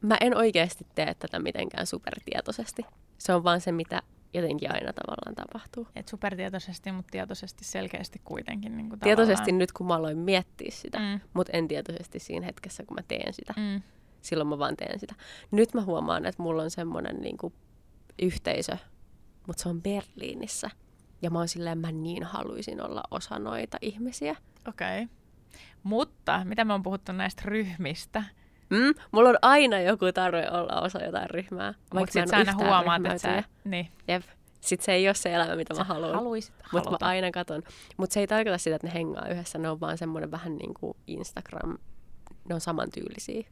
[0.06, 2.86] mä en oikeasti tee tätä mitenkään supertietoisesti.
[3.18, 4.02] Se on vaan se, mitä
[4.34, 5.88] jotenkin aina tavallaan tapahtuu.
[5.96, 8.78] Et supertietoisesti, mutta tietoisesti selkeästi kuitenkin.
[8.78, 11.20] Niin kuin Tietoisesti nyt, kun mä aloin miettiä sitä, Mm.
[11.34, 13.54] mutta en tietoisesti siinä hetkessä, kun mä teen sitä.
[13.58, 13.82] Mm.
[14.22, 15.15] Silloin mä vaan teen sitä.
[15.52, 17.54] Nyt mä huomaan, että mulla on semmoinen niin kuin,
[18.22, 18.78] yhteisö,
[19.48, 20.70] mutta se on Berliinissä.
[21.22, 24.36] Ja mä oon silleen, mä niin haluaisin olla osa noita ihmisiä.
[24.68, 25.04] Okei.
[25.04, 25.15] Okay.
[25.84, 28.24] Mutta mitä me on puhuttu näistä ryhmistä,
[28.69, 31.73] Mm, mulla on aina joku tarve olla osa jotain ryhmää.
[31.93, 33.43] mutta sitten sä aina huomaat, että sä...
[33.63, 34.23] Niin, Jep.
[34.62, 36.23] Sitten se ei ole se elämä, mitä mä haluan.
[36.71, 37.63] Mutta mä aina katon.
[37.97, 39.58] Mutta se ei tarkoita sitä, että ne hengaa yhdessä.
[39.58, 41.78] Ne on vaan semmoinen vähän niin kuin Instagram.
[42.49, 43.47] Ne on samantyylisiä.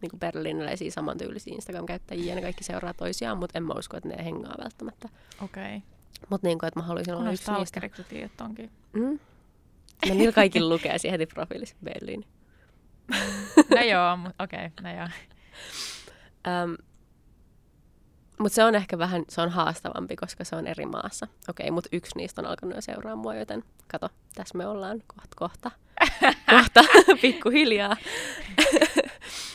[0.00, 2.34] Niin kuin berliiniläisiä samantyylisiä Instagram-käyttäjiä.
[2.34, 5.08] Ne kaikki seuraa toisiaan, mutta en mä usko, että ne hengaa välttämättä.
[5.44, 5.82] Okei.
[6.30, 7.80] Mutta niin kuin, että mä haluaisin olla yksi niistä.
[7.80, 8.70] kun tiedät onkin.
[8.92, 9.18] Mm.
[10.08, 12.26] No niillä kaikilla lukee siihen heti profiilissa Berliini.
[13.76, 15.08] No joo, mutta okei, okay, no joo.
[16.48, 16.72] Ähm,
[18.38, 21.26] mutta se on ehkä vähän, se on haastavampi, koska se on eri maassa.
[21.48, 25.36] Okei, mutta yksi niistä on alkanut jo seuraa mua, joten kato, tässä me ollaan kohta
[25.44, 25.70] kohta.
[26.50, 26.80] kohta,
[27.22, 27.96] pikkuhiljaa.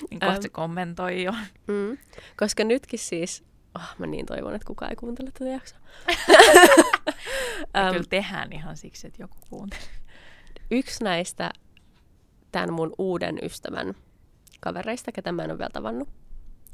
[0.10, 1.32] Niin kohta se kommentoi jo.
[1.68, 1.98] Mm.
[2.38, 3.44] Koska nytkin siis,
[3.76, 5.80] oh, mä niin toivon, että kukaan ei kuuntele tätä jaksoa.
[7.74, 9.84] Ja Äm, Kyllä tehdään ihan siksi, että joku kuuntelee.
[10.72, 11.52] yksi näistä
[12.52, 13.94] tämän mun uuden ystävän
[14.60, 16.10] kavereista, ketä mä en ole vielä tavannut,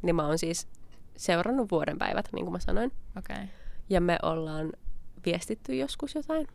[0.01, 0.67] niin mä oon siis
[1.15, 2.91] seurannut vuoden päivät, niin kuin mä sanoin.
[3.17, 3.35] Okei.
[3.35, 3.47] Okay.
[3.89, 4.73] Ja me ollaan
[5.25, 6.47] viestitty joskus jotain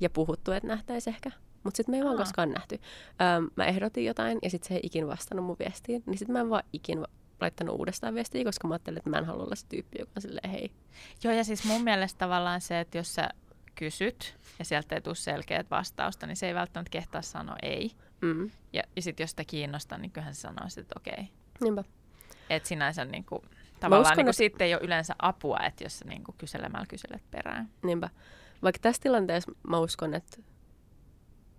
[0.00, 1.30] ja puhuttu, että nähtäisi ehkä.
[1.64, 2.24] Mutta sitten me ei vaan Aa.
[2.24, 2.80] koskaan nähty.
[3.36, 6.02] Öm, mä ehdotin jotain ja sitten se ei ikin vastannut mun viestiin.
[6.06, 7.04] Niin sitten mä en vaan ikin
[7.40, 10.22] laittanut uudestaan viestiä, koska mä ajattelin, että mä en halua olla se tyyppi, joka on
[10.22, 10.70] silleen hei.
[11.24, 13.28] Joo, ja siis mun mielestä tavallaan se, että jos sä
[13.74, 17.90] kysyt ja sieltä ei tule selkeät vastausta, niin se ei välttämättä kehtaa sanoa ei.
[18.20, 18.50] Mm.
[18.72, 21.28] Ja, ja sitten jos sitä kiinnostaa, niin kyllähän se sanoo että okei.
[21.60, 21.84] Niinpä.
[22.50, 23.42] Että sinänsä niin kuin,
[23.80, 26.34] tavallaan uskon, niin kuin että- siitä ei ole yleensä apua, että jos sä niin kuin
[26.38, 27.68] kyselemällä kyselet perään.
[27.82, 28.10] Niinpä.
[28.62, 30.36] Vaikka tässä tilanteessa mä uskon, että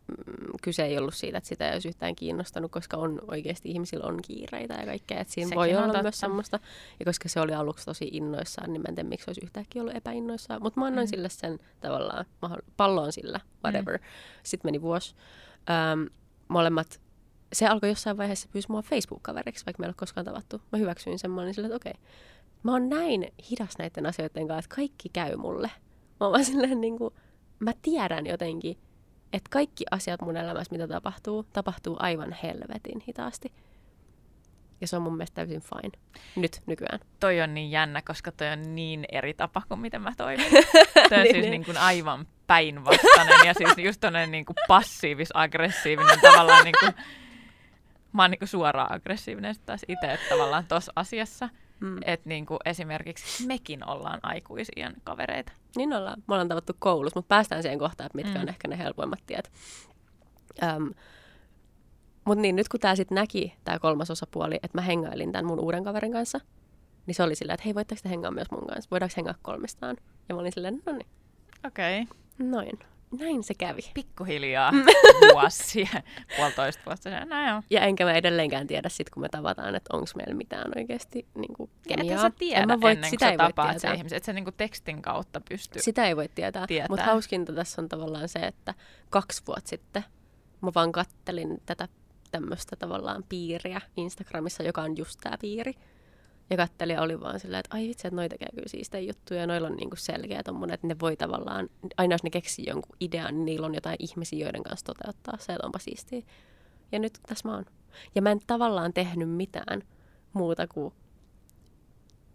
[0.07, 4.05] mm, kyse ei ollut siitä, että sitä ei olisi yhtään kiinnostanut, koska on oikeasti ihmisillä
[4.05, 5.19] on kiireitä ja kaikkea.
[5.19, 6.01] Että siinä Sekin voi olla totta.
[6.01, 6.59] myös semmoista.
[6.99, 9.95] Ja koska se oli aluksi tosi innoissaan, niin mä en tiedä, miksi olisi yhtäkkiä ollut
[9.95, 10.61] epäinnoissaan.
[10.61, 11.09] Mutta mä annoin Mm.
[11.09, 12.25] sille sen tavallaan,
[12.77, 13.97] pallon sillä, whatever.
[13.97, 14.03] Mm.
[14.43, 15.15] Sitten meni vuosi.
[15.93, 16.09] Öm,
[16.49, 17.01] molemmat,
[17.53, 20.61] se alkoi jossain vaiheessa pyysi mua Facebook-kaveriksi, vaikka me ei ole koskaan tavattu.
[20.71, 22.01] Mä hyväksyin sen, mä olin silleen, että okei.
[22.63, 25.71] Mä oon näin hidas näiden asioiden kanssa, että kaikki käy mulle.
[26.19, 27.13] Mä oon vaan silleen niin kuin,
[27.59, 28.77] mä tiedän jotenkin,
[29.33, 33.51] että kaikki asiat mun elämässä, mitä tapahtuu, tapahtuu aivan helvetin hitaasti.
[34.81, 35.91] Ja se on mun mielestä täysin fine.
[36.35, 36.99] Nyt, nykyään.
[37.19, 40.45] Toi on niin jännä, koska toi on niin eri tapa kuin miten mä toimin.
[41.09, 41.51] Toi on Niin, siis niin.
[41.51, 46.93] niin kuin aivan päinvastainen ja siis just toinen niin kuin passiivis-aggressiivinen tavallaan niin kuin,
[48.13, 51.49] mä oon niin kuin suoraan aggressiivinen sit taas itse että tavallaan tossa asiassa.
[51.79, 51.97] Mm.
[52.05, 55.51] Että niin kuin esimerkiksi mekin ollaan aikuisien kavereita.
[55.75, 56.23] Niin ollaan.
[56.27, 58.37] Me ollaan tavattu koulussa, mutta päästään siihen kohtaan, että mitkä Mm.
[58.37, 58.41] mm.
[58.41, 59.51] on ehkä ne helpoimmat tiet.
[60.63, 60.89] Öm,
[62.25, 65.59] Mutta niin, nyt kun tämä sitten näki, tämä kolmas osapuoli, että mä hengailin tämän mun
[65.59, 66.39] uuden kaverin kanssa,
[67.05, 68.87] niin se oli silleen, että hei, voitteko te hengaa myös mun kanssa?
[68.91, 69.97] Voidaanko hengaa kolmestaan?
[70.29, 71.07] Ja mä olin silleen, no niin,
[71.67, 72.01] Okei.
[72.01, 72.15] Okay.
[72.39, 72.79] Noin.
[73.19, 73.81] Näin se kävi.
[73.93, 74.71] Pikkuhiljaa
[75.33, 75.89] vuosi,
[76.37, 77.09] puolitoista vuotta.
[77.09, 77.63] sen- No joo.
[77.69, 81.53] Ja enkä mä edelleenkään tiedä sit, kun me tavataan, että onko meillä mitään oikeasti niin
[81.53, 82.21] kuin kemiaa.
[82.21, 84.17] sä tiedä En mä voi, ennen kuin sitä sä ei voi tapaat sen ihmisen.
[84.17, 85.81] Että sä niinku tekstin kautta pystyy.
[85.81, 86.67] Sitä ei voi tietää.
[86.67, 86.87] Tietää.
[86.89, 88.73] Mutta hauskinta tässä on tavallaan se, että
[89.09, 90.03] kaksi vuotta sitten
[90.61, 91.87] mä vaan kattelin tätä
[92.31, 95.73] tämmöistä tavallaan piiriä Instagramissa, joka on just tämä piiri.
[96.49, 99.39] Ja kattelin ja oli vaan silleen, että ai vitsi, että noi tekee kyllä siistejä juttuja.
[99.39, 102.95] Ja noilla on niinku selkeä tommonen, että ne voi tavallaan, aina jos ne keksii jonkun
[102.99, 106.21] idean, niin niillä on jotain ihmisiä, joiden kanssa toteuttaa se, että onpa siistiä.
[106.91, 107.65] Ja nyt tässä mä oon.
[108.15, 109.81] Ja mä en tavallaan tehnyt mitään
[110.33, 110.93] muuta kuin,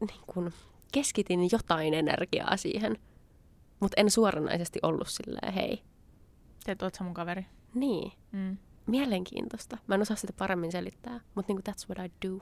[0.01, 0.53] niin kuin
[0.93, 2.99] keskitin jotain energiaa siihen.
[3.81, 5.83] Mutta en suoranaisesti ollut silleen, hei,
[6.65, 7.47] Te oot mun kaveri.
[7.75, 8.57] niin, Mm.
[8.87, 9.79] mielenkiintoista.
[9.87, 12.39] Mä en osaa sitä paremmin selittää, mutta niinku that's what I do.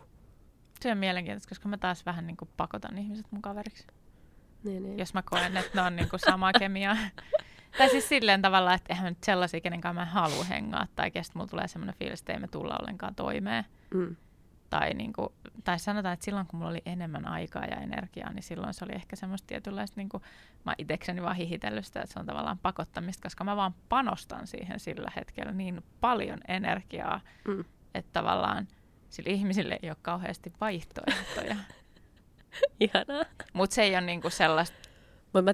[0.83, 3.87] Se on mielenkiintoista, koska mä taas vähän niinku pakotan ihmiset mun kaveriksi.
[4.65, 4.99] Niin, niin.
[4.99, 6.97] Jos mä koen, että ne on niinku samaa kemiaa.
[7.79, 10.87] tai siis silleen tavalla, että eihän mä nyt sellaisia, kenenkaan mä en halua hengaa.
[10.97, 13.65] Tai kestä mulla tulee semmoinen fiilis, että ei me tulla ollenkaan toimeen.
[13.95, 14.17] Mm.
[14.71, 15.33] Tai, niinku,
[15.65, 18.93] tai sanotaan, että silloin kun mulla oli enemmän aikaa ja energiaa, niin silloin se oli
[18.93, 20.23] ehkä semmoista tietynlaista, niinku,
[20.65, 24.81] mä itekseni vaan hihitellyt sitä, että se on tavallaan pakottamista, koska mä vaan panostan siihen
[24.81, 27.65] sillä hetkellä niin paljon energiaa, Mm.
[27.95, 28.69] että tavallaan
[29.13, 31.57] sillä ihmisille ei ole kauheasti vaihtoehtoja.
[32.81, 33.25] Ihanaa.
[33.53, 34.77] Mutta se ei ole niinku sellaista,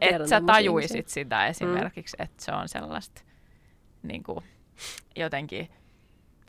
[0.01, 1.14] että sä tajuisit ihmisiä.
[1.14, 2.25] sitä esimerkiksi, mm.
[2.25, 3.23] että se on sellaista
[4.03, 4.42] niinku,
[5.16, 5.68] jotenkin,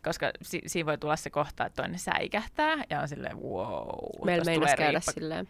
[0.03, 4.25] koska si- siinä voi tulla se kohta, että toinen säikähtää ja on silleen wow.
[4.25, 5.47] Meillä meinas käydä riippa- silleen.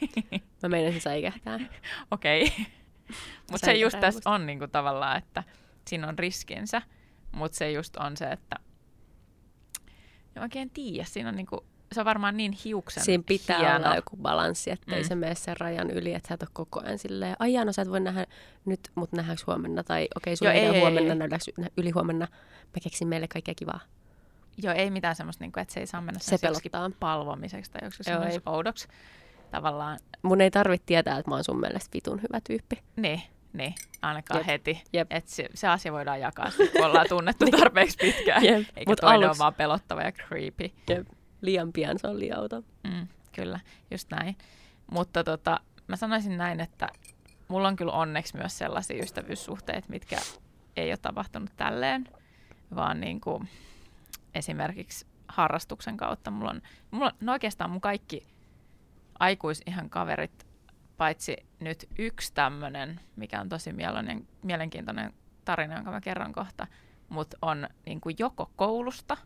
[0.62, 1.58] Mä meinasin säikähtää.
[2.10, 2.52] Okei.
[3.50, 5.44] Mutta se just tässä on niinku tavallaan, että
[5.86, 6.82] siinä on riskinsä,
[7.32, 8.56] mutta se just on se, että
[10.40, 13.76] en oikein tiedä, siinä on niinku, se on varmaan niin hiuksen Siinä pitää hieno.
[13.76, 15.08] olla joku balanssi, ettei Mm.
[15.08, 17.72] se mene sen rajan yli, että sä et ole koko ajan silleen, ai jaa, no
[17.72, 18.26] sä et voi nähdä
[18.64, 22.26] nyt, mutta nähdäänkö huomenna, tai okei, sulla Joo, ei, huomenna, nähdäänkö yli huomenna,
[22.66, 23.80] mä keksin meille kaikkea kivaa.
[24.62, 26.90] Joo, ei mitään semmoista, niinku, että se ei saa mennä Se pelottaa.
[27.00, 28.06] palvomiseksi tai joskus
[28.46, 28.88] oudoksi.
[29.50, 32.78] Tavallaan, Mun ei tarvitse tietää, että mä oon sun mielestä vitun hyvä tyyppi.
[32.96, 34.46] niin, niin ainakaan Jep.
[34.46, 34.82] heti.
[34.92, 35.12] Jep.
[35.12, 38.44] Että se, se asia voidaan jakaa, sit, kun ollaan tunnettu tarpeeksi pitkään.
[38.44, 38.68] Jep.
[38.76, 40.70] Eikä Mut toinen aluksi- ole vaan pelottava ja creepy.
[40.90, 41.06] Jep.
[41.40, 42.62] Liian pian se on liiauta.
[42.84, 43.60] Mm, kyllä,
[43.90, 44.36] just näin.
[44.90, 46.88] Mutta tota, mä sanoisin näin, että
[47.48, 50.16] mulla on kyllä onneksi myös sellaisia ystävyyssuhteita, mitkä
[50.76, 52.08] ei ole tapahtunut tälleen,
[52.74, 53.48] vaan niin kuin
[54.34, 56.30] esimerkiksi harrastuksen kautta.
[56.30, 58.26] Mulla on, mulla on no oikeastaan mun kaikki
[59.18, 60.46] aikuis ihan kaverit,
[61.00, 65.12] paitsi nyt yksi tämmöinen, mikä on tosi mielenkiintoinen, mielenkiintoinen
[65.44, 66.66] tarina, jonka mä kerron kohta,
[67.08, 69.16] mutta on niin kuin joko koulusta,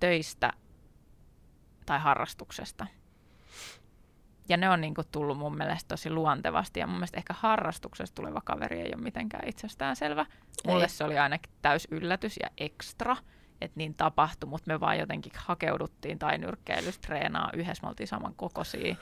[0.00, 0.52] töistä
[1.86, 2.86] tai harrastuksesta.
[4.48, 6.80] Ja ne on niin kuin tullut mun mielestä tosi luontevasti.
[6.80, 10.26] Ja mun mielestä ehkä harrastuksesta tuleva kaveri ei ole mitenkään itsestäänselvä.
[10.66, 10.88] Mulle Ei.
[10.88, 13.16] se oli ainakin täys yllätys ja ekstra,
[13.60, 17.82] että niin tapahtui, mutta me vaan jotenkin hakeuduttiin tai nyrkkeilystä treenaa yhdessä.
[17.82, 18.96] Me oltiin saman kokoisia.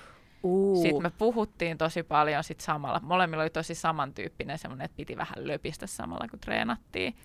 [0.45, 0.83] Uu.
[0.83, 3.01] Sitten me puhuttiin tosi paljon sit samalla.
[3.03, 7.17] Molemmilla oli tosi samantyyppinen semmoinen, että piti vähän löpistä samalla kun treenattiin.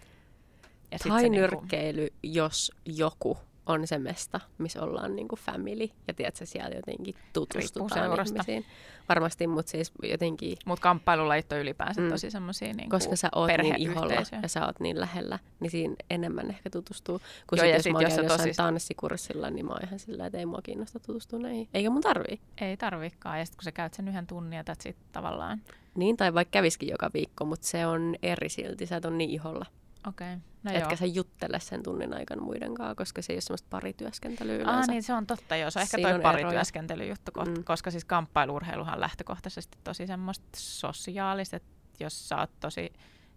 [0.91, 3.37] Ja sit tai se niinku- nyrkkeily, jos joku
[3.69, 5.89] on se mesta, missä ollaan niinku family.
[6.07, 8.65] Ja tiedätkö, siellä jotenkin tutustutaan ihmisiin.
[9.09, 12.09] Varmasti, mutta siis jotenkin, Mutta kamppailulajit on ylipäänsä Mm.
[12.09, 15.95] tosi semmoisia niin koska sä oot niin iholla ja sä oot niin lähellä, niin siinä
[16.09, 17.19] enemmän ehkä tutustuu.
[17.47, 19.81] Kun Joo, sit, ja jos sit mä oon jos jossain tosi- tanssikurssilla, niin mä oon
[19.87, 21.67] ihan sillä, että ei mua kiinnosta tutustua näihin.
[21.73, 22.39] Eikä mun tarvii.
[22.61, 23.39] Ei tarvikaan.
[23.39, 25.61] Ja sitten kun sä käyt sen yhden tunnin, ja sit tavallaan,
[25.95, 28.85] Niin, tai vaikka käviskin joka viikko, mutta se on eri silti.
[28.85, 29.65] Sä et on niin iholla.
[30.07, 30.33] Okei.
[30.33, 30.39] Okay.
[30.63, 30.95] No Etkä joo.
[30.97, 34.91] sä juttele sen tunnin aikana muiden kanssa, koska se ei ole semmoista parityöskentelyä Ah, yleensä.
[34.91, 35.71] niin se on totta, joo.
[35.71, 37.63] Se on ehkä Siinä toi on parityöskentelyjuttu, Mm.
[37.63, 42.93] koska siis kamppailurheiluhan on lähtökohtaisesti tosi semmoista sosiaalista, että jos sä oot tosi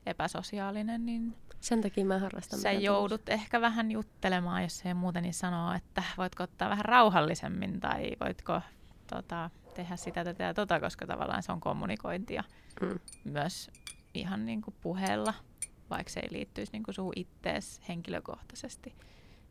[0.07, 2.59] epäsosiaalinen, niin Sen takia mä harrastan.
[2.61, 7.81] sä joudut ehkä vähän juttelemaan, jos ei muuten niin sanoa, että voitko ottaa vähän rauhallisemmin
[7.81, 8.61] tai voitko
[9.15, 12.45] tota, tehdä sitä, tätä ja tota, koska tavallaan se on kommunikointia
[12.81, 12.99] Mm.
[13.25, 13.71] myös
[14.15, 15.35] ihan niin kuin puheella,
[15.93, 18.95] vaikka se ei liittyisi niin kuin suhun ittees henkilökohtaisesti.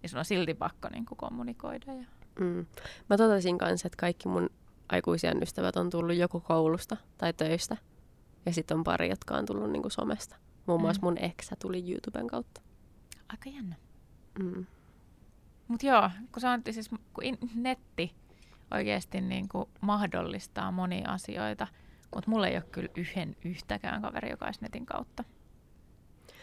[0.02, 1.94] Niin sun on silti pakko niin kuin kommunikoida.
[1.94, 2.06] Ja...
[2.40, 2.66] Mm.
[3.10, 4.50] Mä totesin kanssa, että kaikki mun
[4.90, 7.78] aikuisien ystävät on tullut joko koulusta tai töistä.
[8.46, 10.36] Ja sitten on pari, jotka on tullut niinku somesta.
[10.68, 10.82] Muun Mm.
[10.82, 12.62] muassa mun eksä tuli YouTuben kautta.
[13.30, 13.76] Aika jännä.
[14.40, 14.66] Mm.
[15.68, 18.16] Mutta joo, kun sanottiin siis, kun in, netti
[18.72, 21.68] oikeasti niin kuin mahdollistaa monia asioita,
[22.16, 25.24] mutta mulla ei ole kyllä yhden yhtäkään kaveri, joka olisi netin kautta.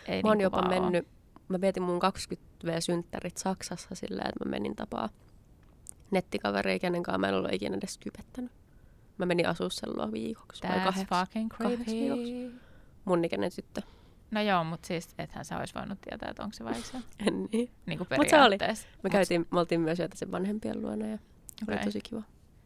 [0.09, 1.09] Ei Mä oon niinku jopa mennyt
[1.49, 5.09] mä vietin mun 20V-synttärit Saksassa silleen, että mä menin tapaa
[6.11, 8.53] nettikaveria, kenen kanssa mä en ollut ikinä edes kypettänyt.
[9.19, 10.65] Mä menin asua sen luo viikoksi.
[10.65, 11.85] That's kahdeksi- fucking creepy.
[11.87, 12.51] viikoksi.
[13.05, 13.83] Mun ikäinen tyttö.
[14.31, 16.99] No joo, mutta siis ethän sä olisi voinut tietää, että onko se vai se.
[17.27, 17.71] En niin.
[17.87, 18.57] Niin kuin Mut se oli.
[18.61, 21.19] Me, Mut- käytiin, me oltiin myös yötä sen vanhempien luona ja
[21.69, 21.85] oli Okei.
[21.85, 22.23] tosi kiva.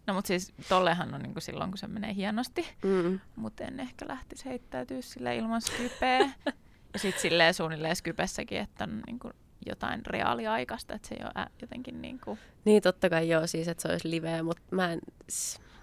[0.06, 2.66] No mutta siis tollehan on niinku silloin, kun se menee hienosti.
[2.84, 3.20] Mm.
[3.36, 6.18] Mutta en ehkä lähtisi heittäytyä sille ilman skypeä.
[6.96, 9.30] sitten silleen suunnilleen skypessäkin, että on niinku
[9.66, 12.38] jotain reaaliaikaista, että se ei ole ä- jotenkin niinku...
[12.64, 15.00] Niin totta kai joo, siis että se olisi liveä, mutta mä en,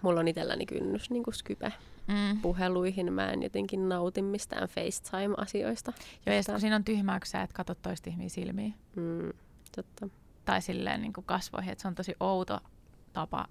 [0.01, 1.73] mulla on itselläni kynnys niin kuin Skype
[2.07, 2.41] Mm.
[2.41, 3.13] puheluihin.
[3.13, 5.93] Mä en jotenkin nauti mistään FaceTime-asioista.
[6.25, 8.73] Joo, ja sit, kun siinä on tyhmää, kun sä et katso toista ihmisiä silmiin.
[8.95, 9.29] Mm,
[9.75, 10.07] totta.
[10.45, 12.59] Tai silleen niin kuin kasvoihin, että se on tosi outo
[13.13, 13.45] tapa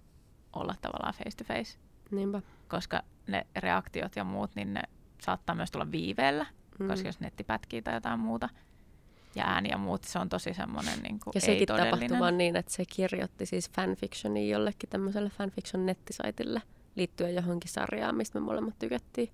[0.53, 1.79] olla tavallaan face to face.
[2.11, 2.43] Niinpä.
[2.69, 4.83] Koska ne reaktiot ja muut, niin ne
[5.23, 6.47] saattaa myös tulla viiveellä,
[6.79, 6.89] mm.
[6.89, 8.49] Koska jos netti pätkii tai jotain muuta.
[9.35, 12.57] Ja ääni ja muut, se on tosi semmoinen niin kuin Ja sekin tapahtui vaan niin,
[12.57, 16.63] että se kirjoitti siis fanfictionia jollekin tämmöiselle fanfiction-nettisaitille
[16.97, 19.31] liittyen johonkin sarjaan, mistä me molemmat tykättiin.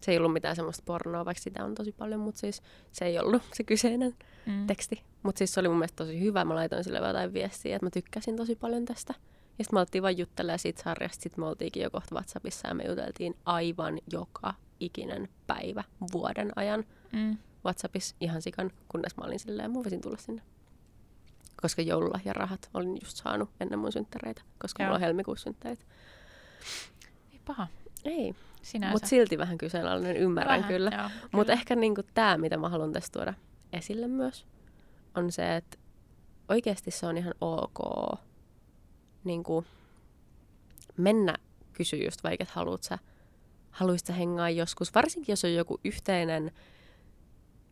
[0.00, 3.18] Se ei ollut mitään semmoista pornoa, vaikka sitä on tosi paljon, mutta siis se ei
[3.18, 4.14] ollut se kyseinen
[4.46, 4.66] Mm.
[4.66, 5.02] teksti.
[5.22, 6.44] Mutta siis se oli mun mielestä tosi hyvä.
[6.44, 9.14] Mä laitoin sille jotain viestiä, että mä tykkäsin tosi paljon tästä.
[9.58, 11.22] Ja sitten me oltiin vaan juttelemaan siitä sarjasta.
[11.22, 16.84] Sitten me oltiinkin jo kohta WhatsAppissa ja me juteltiin aivan joka ikinen päivä vuoden ajan
[17.12, 17.38] Mm.
[17.64, 20.42] WhatsAppissa ihan sikan, kunnes mä olin silleen, mä voisin tulla sinne.
[21.62, 24.88] Koska joululahjarahat olin just saanut ennen mun synttäreitä, koska Joo.
[24.88, 25.84] mulla on helmikuussa synttäreitä.
[27.32, 27.66] Ei paha.
[28.04, 28.92] Ei, Sinänsä.
[28.92, 31.10] mutta silti vähän kyseenalainen, ymmärrän Vähän, kyllä.
[31.32, 33.34] Mutta ehkä niinku tämä, mitä mä haluan tässä tuoda
[33.72, 34.46] esille myös,
[35.14, 35.78] on se, että
[36.48, 37.78] oikeasti se on ihan ok
[39.24, 39.64] niinku
[40.96, 41.34] mennä
[41.72, 42.98] kysyä just vaikka, että haluat sä,
[43.72, 46.50] haluaisit hengaa joskus, varsinkin jos on joku yhteinen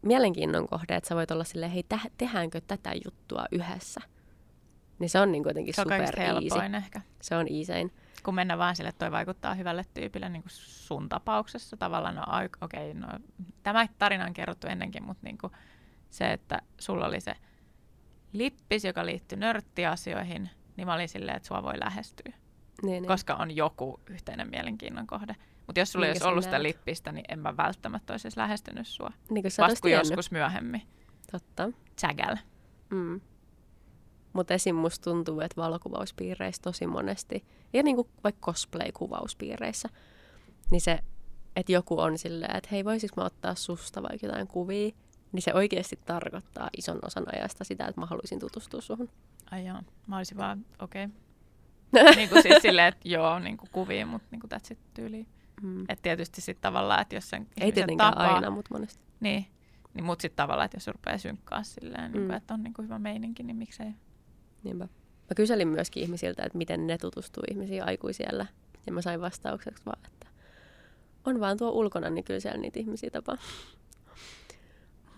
[0.02, 4.00] mielenkiinnon kohde, että sä voit olla silleen, hei, täh- tehdäänkö tätä juttua yhdessä?
[4.98, 7.00] Niin se on niin jotenkin Se on super helpoin ehkä.
[7.22, 7.92] Se on easein.
[8.22, 11.76] Kun mennä vaan sille, että toi vaikuttaa hyvälle tyypille niin kuin sun tapauksessa.
[11.76, 12.22] Tavallaan, no
[12.60, 13.08] okei, okay, no,
[13.62, 15.52] tämä tarina on kerrottu ennenkin, mutta niin kuin
[16.10, 17.34] se, että sulla oli se
[18.32, 22.32] lippis, joka liittyi nörttiasioihin, niin mä olin silleen, että sua voi lähestyä,
[22.82, 23.06] Niin, niin.
[23.06, 25.36] koska on joku yhteinen mielenkiinnon kohde.
[25.70, 26.62] Mutta jos sulla ei olisi ollut sitä näet?
[26.62, 29.12] lippistä, niin en mä välttämättä olisi edes lähestynyt sua.
[29.30, 30.82] niin kuin sä Vasta joskus myöhemmin.
[31.32, 31.70] Totta.
[31.96, 32.36] Tsägäl.
[32.90, 33.20] Mm.
[34.32, 34.74] Mutta esim.
[34.74, 39.88] musta tuntuu, että valokuvauspiireissä tosi monesti, ja niinku vaikka cosplay-kuvauspiireissä,
[40.70, 40.98] niin se,
[41.56, 44.90] että joku on silleen, että hei, voisinko mä ottaa susta vaikka jotain kuvia,
[45.32, 49.10] niin se oikeasti tarkoittaa ison osan ajasta sitä, että mä haluaisin tutustua suhun.
[49.50, 51.04] Ai joo, mä olisin vaan, okei.
[51.04, 52.14] Okay.
[52.16, 55.26] niin kuin siis silleen, että joo, niin kuin kuviin, mutta niin kuin that's it tyyliin.
[55.62, 55.80] Mm.
[55.80, 59.04] Että tietysti sitten tavallaan, että jos sen Ei tietenkään tapaa, aina, mutta monesti.
[59.20, 59.46] Niin,
[59.94, 62.26] niin mutta sitten tavallaan, että jos rupeaa synkkaa silleen, niin Mm.
[62.26, 63.90] kuin, että on niin kuin hyvä meininki, niin miksei.
[64.64, 64.84] Niinpä.
[65.30, 68.46] Mä kyselin myöskin ihmisiltä, että miten ne tutustuu ihmisiin aikuisiellä.
[68.86, 70.26] Ja mä sain vastaukseksi vaan, että
[71.24, 73.36] on vaan tuo ulkona, niin kyllä siellä niitä ihmisiä tapaa.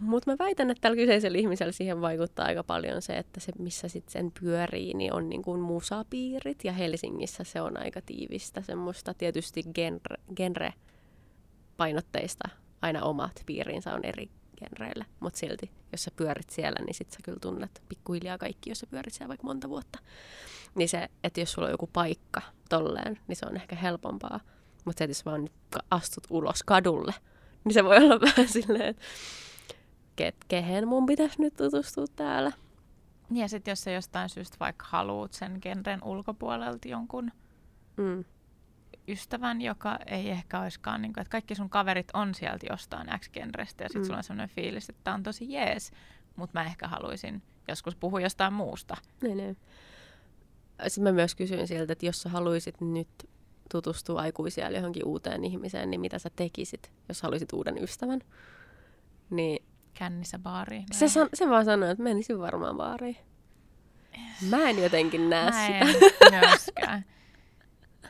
[0.03, 3.89] Mutta mä väitän, että tällä kyseisellä ihmisellä siihen vaikuttaa aika paljon se, että se missä
[3.89, 6.65] sitten sen pyörii, niin on niin kuin musapiirit.
[6.65, 12.49] Ja Helsingissä se on aika tiivistä semmoista tietysti genre, genre-painotteista.
[12.83, 17.19] Aina omat piirinsä on eri genreillä, mutta silti, jos sä pyörit siellä, niin sit sä
[17.25, 19.99] kyllä tunnet pikkuhiljaa kaikki, jos sä pyörit siellä vaikka monta vuotta.
[20.75, 24.41] Niin se, että jos sulla on joku paikka tolleen, niin se on ehkä helpompaa.
[24.85, 25.49] Mutta se, että jos vaan
[25.91, 27.15] astut ulos kadulle,
[27.65, 29.03] niin se voi olla vähän silleen, että
[30.17, 32.53] ket, kehen mun pitäisi nyt tutustua täällä.
[33.31, 37.31] Ja sitten jos sä jostain syystä vaikka haluut sen genren ulkopuolelta jonkun
[37.97, 38.25] Mm.
[39.09, 43.85] ystävän, joka ei ehkä olisikaan, niin kuin, että kaikki sun kaverit on sieltä jostain X-genrestä
[43.85, 44.03] ja sitten Mm.
[44.03, 44.07] mm.
[44.07, 45.91] sulla on sellainen fiilis, että tämä on tosi jees,
[46.37, 48.97] mutta mä ehkä haluaisin joskus puhua jostain muusta.
[49.23, 49.57] Niin, niin.
[50.89, 53.09] Sitten mä myös kysyin sieltä, että jos sä haluaisit nyt
[53.73, 58.21] tutustua aikuisia johonkin uuteen ihmiseen, niin mitä sä tekisit, jos haluaisit uuden ystävän?
[59.31, 59.65] Niin
[60.03, 60.85] Kännissä baariin.
[60.93, 63.17] se, san- se vaan sanoi, että menisin varmaan baariin.
[64.51, 65.79] Mä en jotenkin näe Mä sitä.
[65.79, 67.05] en myöskään.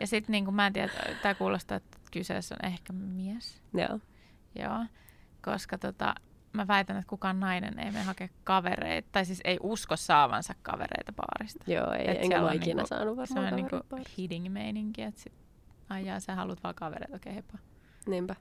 [0.00, 3.62] Ja sitten niin mä en tiedä, tämä kuulostaa, että kyseessä on ehkä mies.
[3.74, 3.98] Joo.
[4.58, 4.84] Joo,
[5.44, 6.14] koska tota,
[6.52, 11.12] mä väitän, että kukaan nainen ei mene hakea kavereita, tai siis ei usko saavansa kavereita
[11.12, 11.64] baarista.
[11.72, 13.80] Joo, ei, Et enkä mä on ikinä niinku- saanut Se varmaan on niinku
[14.18, 15.32] hitting meininki, että sit,
[15.88, 17.58] ai jaa, sä haluat vaan kavereita, okei okay, heippa.
[18.06, 18.36] Niinpä.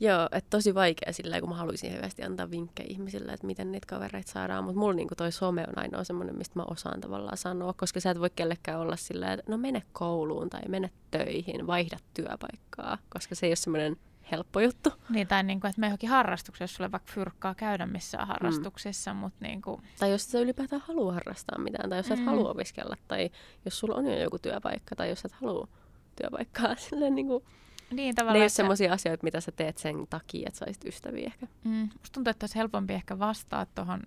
[0.00, 3.86] Joo, että tosi vaikea sillä kun mä haluaisin hyvästi antaa vinkkejä ihmisille, että miten niitä
[3.86, 4.64] kavereita saadaan.
[4.64, 8.10] Mutta mulla niinku toi some on ainoa semmoinen, mistä mä osaan tavallaan sanoa, koska sä
[8.10, 13.34] et voi kellekään olla sillä että no mene kouluun tai mene töihin, vaihda työpaikkaa, koska
[13.34, 13.96] se ei ole semmoinen
[14.30, 14.92] helppo juttu.
[15.10, 19.14] Niin, tai niin kuin, että me johonkin harrastukseen, jos sulle vaikka fyrkkaa käydä missään harrastuksissa,
[19.14, 19.20] mm.
[19.20, 19.82] mutta niin kuin...
[19.98, 22.14] Tai jos sä ylipäätään haluaa harrastaa mitään, tai jos mm.
[22.14, 23.30] et halua opiskella, tai
[23.64, 25.68] jos sulla on jo joku työpaikka, tai jos et halua
[26.16, 27.44] työpaikkaa, silleen niin kuin...
[27.90, 31.26] Niin, tavallaan, ne ei ole semmoisia asioita, mitä sä teet sen takia, että saisit ystäviä
[31.26, 31.46] ehkä.
[31.64, 31.88] Mm.
[31.98, 34.02] Musta tuntuu, että olisi helpompi ehkä vastaa tuohon,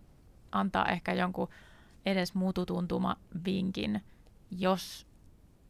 [0.52, 1.50] antaa ehkä jonkun
[2.06, 3.16] edes muututuntuma
[3.46, 4.02] vinkin,
[4.52, 5.08] jos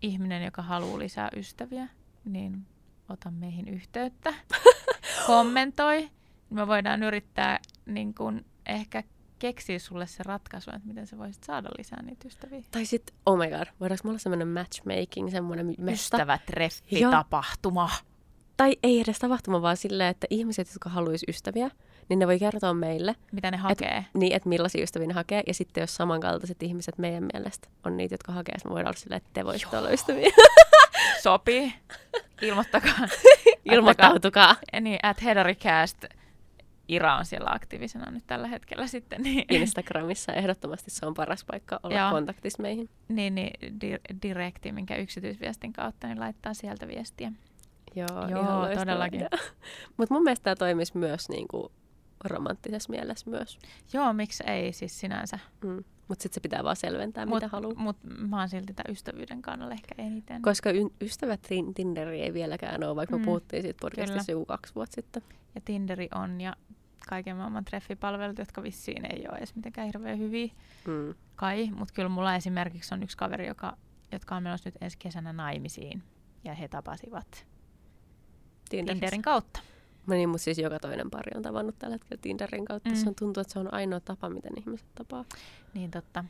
[0.01, 1.87] ihminen, joka haluaa lisää ystäviä,
[2.25, 2.65] niin
[3.09, 4.33] ota meihin yhteyttä,
[5.27, 6.09] kommentoi.
[6.49, 9.03] Me voidaan yrittää niin kun, ehkä
[9.41, 12.61] keksiä sulle se ratkaisu, että miten sä voisit saada lisää niitä ystäviä.
[12.71, 16.17] Tai sitten, oh my god, voidaanko mulla semmoinen matchmaking, semmoinen mesta?
[16.17, 17.89] Ystävätreffi, tapahtuma.
[18.57, 21.71] Tai ei edes tapahtuma, vaan silleen, että ihmiset, jotka haluaisi ystäviä,
[22.09, 23.15] niin ne voi kertoa meille.
[23.31, 23.97] Mitä ne hakee.
[23.97, 25.43] Et, niin, että millaisia ystäviä ne hakee.
[25.47, 29.17] Ja sitten jos samankaltaiset ihmiset meidän mielestä on niitä, jotka hakee, me voidaan olla silleen,
[29.17, 30.29] että te voisitte olla ystäviä.
[31.23, 31.73] Sopii.
[32.41, 33.07] Ilmoittakaa.
[33.71, 34.55] Ilmoittautukaa.
[34.81, 36.05] Niin, at Hedaricast.
[36.91, 39.21] Ira on siellä aktiivisena nyt tällä hetkellä sitten.
[39.23, 39.45] Niin.
[39.49, 42.11] Instagramissa ehdottomasti se on paras paikka olla Joo.
[42.11, 42.89] kontaktissa meihin.
[43.07, 47.31] Niin, niin di- direkti, minkä yksityisviestin kautta, niin laittaa sieltä viestiä.
[47.95, 49.21] Joo, Joo todellakin.
[49.97, 51.71] Mutta mun mielestä tämä toimisi myös niin kuin
[52.23, 53.59] romanttisessa mielessä myös.
[53.93, 55.39] Joo, miksi ei siis sinänsä.
[55.63, 55.83] Mm.
[56.07, 57.73] Mutta sitten se pitää vaan selventää, mut, mitä haluaa.
[57.77, 60.41] Mutta mä oon silti tämän ystävyyden kannalla ehkä eniten.
[60.41, 61.39] Koska y- ystävät
[61.75, 63.21] Tinderi ei vieläkään ole, vaikka mm.
[63.21, 65.23] me puhuttiin siitä podcastissa joku kaksi vuotta sitten.
[65.55, 66.55] Ja Tinderi on ja
[67.09, 70.53] kaiken maailman treffipalvelut, jotka vissiin ei ole edes mitenkään hirveän hyviä.
[70.87, 71.13] Mm.
[71.35, 73.77] Kai, mutta kyllä mulla esimerkiksi on yksi kaveri, joka,
[74.11, 76.03] jotka on menossa nyt ensi kesänä naimisiin.
[76.43, 77.45] Ja he tapasivat
[78.69, 79.59] Tinderin kautta.
[80.05, 82.89] Mä niin, mutta siis joka toinen pari on tavannut tällä hetkellä Tinderin kautta.
[82.89, 82.95] Mm.
[82.95, 85.25] Se on tuntuu, että se on ainoa tapa, miten ihmiset tapaa.
[85.73, 86.25] Niin totta.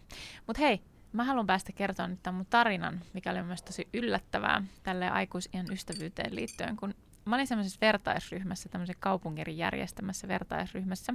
[0.47, 0.81] Mutta hei,
[1.13, 5.65] mä haluan päästä kertoa nyt tämän mun tarinan, mikä oli myös tosi yllättävää tälle aikuisien
[5.71, 6.93] ystävyyteen liittyen, kun
[7.25, 11.13] mä olin semmoisessa vertaisryhmässä, tämmöisen kaupungerin järjestämässä vertaisryhmässä,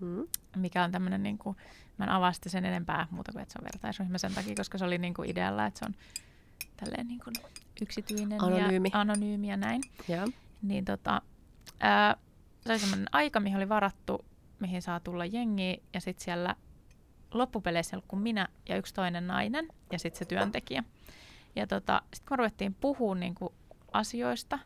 [0.00, 0.26] mm.
[0.56, 1.56] mikä on tämmöinen, niin kuin,
[1.98, 4.84] mä en avasta sen enempää muuta kuin, että se on vertaisryhmä sen takia, koska se
[4.84, 5.94] oli niin kuin idealla, että se on
[6.76, 7.34] tälleen niin kuin
[7.82, 8.90] yksityinen anonyymi.
[8.92, 9.82] ja anonyymi ja näin.
[10.08, 10.26] Ja.
[10.62, 11.22] Niin tota,
[11.80, 12.16] ää,
[12.60, 14.24] se oli semmoinen aika, mihin oli varattu,
[14.60, 16.56] mihin saa tulla jengi, ja sitten siellä
[17.34, 20.84] loppupeleissä kuin minä ja yksi toinen nainen, ja sitten se työntekijä.
[21.56, 23.52] Ja tota, sitten kun ruvettiin puhua niin kuin
[23.92, 24.58] asioista,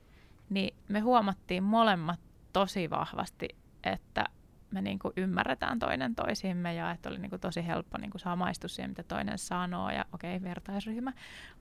[0.50, 2.20] niin me huomattiin molemmat
[2.52, 3.48] tosi vahvasti,
[3.84, 4.24] että
[4.70, 8.20] me niin kuin ymmärretään toinen toisimme ja että oli niin kuin tosi helppo niin kuin
[8.20, 11.12] samaistua siihen, mitä toinen sanoo ja okei, okay, vertaisryhmä,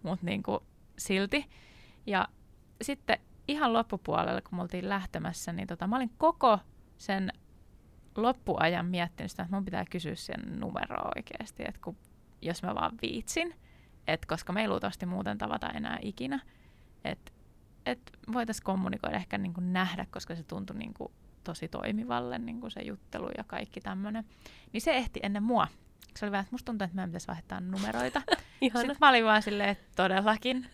[0.04, 0.60] mutta niin kuin
[0.98, 1.50] silti.
[2.06, 2.28] Ja
[2.82, 6.60] sitten ihan loppupuolella, kun me oltiin lähtemässä, niin tota, mä olin koko
[6.98, 7.34] sen
[8.18, 11.98] loppuajan miettinyt sitä, että mun pitää kysyä sen numeroa oikeasti, että kun,
[12.42, 13.56] jos mä vaan viitsin,
[14.08, 16.40] että koska me ei luultavasti muuten tavata enää ikinä,
[17.04, 17.32] että
[17.88, 21.12] et voitaisiin kommunikoida ehkä niin kuin nähdä, koska se tuntui niin kuin
[21.44, 24.26] tosi toimivalle niin kuin se juttelu ja kaikki tämmöinen.
[24.74, 25.68] Niin se ehti ennen mua
[26.18, 28.22] se oli vähän, että musta tuntuu, että meidän pitäisi vaihtaa numeroita.
[28.62, 30.68] Sitten mä olin vaan silleen, että todellakin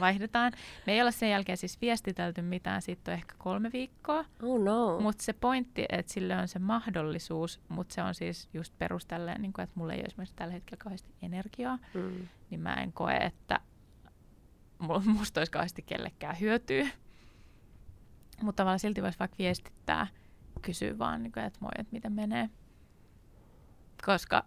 [0.00, 0.52] vaihdetaan.
[0.86, 4.24] Me ei ole sen jälkeen siis viestitelty mitään, siitä on ehkä kolme viikkoa.
[4.42, 5.00] Oh no.
[5.00, 9.52] Mutta se pointti, että sille on se mahdollisuus, mutta se on siis just perustelleen, niin
[9.52, 12.28] kuin, että mulla ei ole esimerkiksi tällä hetkellä kauheasti energiaa, mm.
[12.50, 13.60] niin mä en koe, että
[15.04, 16.88] musta olisi kauheasti kellekään hyötyä.
[18.42, 20.06] Mutta tavallaan silti voisi vaikka viestittää,
[20.62, 22.50] kysyä vaan, niin kuin, että moi, että miten menee.
[24.06, 24.44] Koska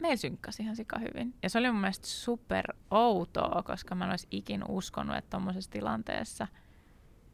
[0.00, 1.34] meillä synkkasi ihan sika hyvin.
[1.42, 5.70] Ja se oli mun mielestä super outoa, koska mä en olisi ikin uskonut, että tuommoisessa
[5.70, 6.46] tilanteessa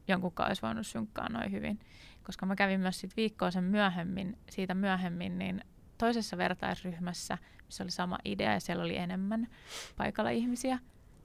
[0.09, 1.81] jonkunkaan olisi voinut synkkaa noin hyvin.
[2.23, 5.65] Koska mä kävin myös sit viikkoa sen myöhemmin, siitä myöhemmin, niin
[5.99, 9.49] toisessa vertaisryhmässä, missä oli sama idea ja siellä oli enemmän
[9.97, 10.79] paikalla ihmisiä,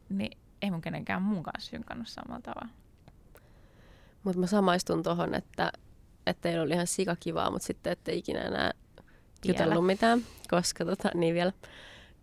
[0.09, 2.73] niin ei mun kenenkään muun kanssa synkannut samalla tavalla.
[4.23, 5.71] Mutta mä samaistun tuohon, että,
[6.27, 8.71] että teillä oli ihan sikakivaa, mutta sitten ette ikinä enää
[9.45, 11.51] jutellut mitään, koska tota, niin vielä,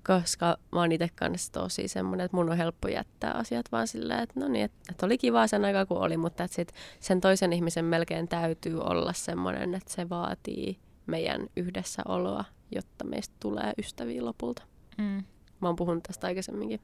[0.06, 4.20] koska mä oon itse kanssa tosi semmoinen, että mun on helppo jättää asiat vaan silleen,
[4.20, 7.20] että no niin, että, että oli kiva sen aikaa kun oli, mutta että sit sen
[7.20, 14.24] toisen ihmisen melkein täytyy olla semmoinen, että se vaatii meidän yhdessäoloa, jotta meistä tulee ystäviä
[14.24, 14.62] lopulta.
[14.98, 15.24] Mm.
[15.60, 16.80] Mä oon puhunut tästä aikaisemminkin.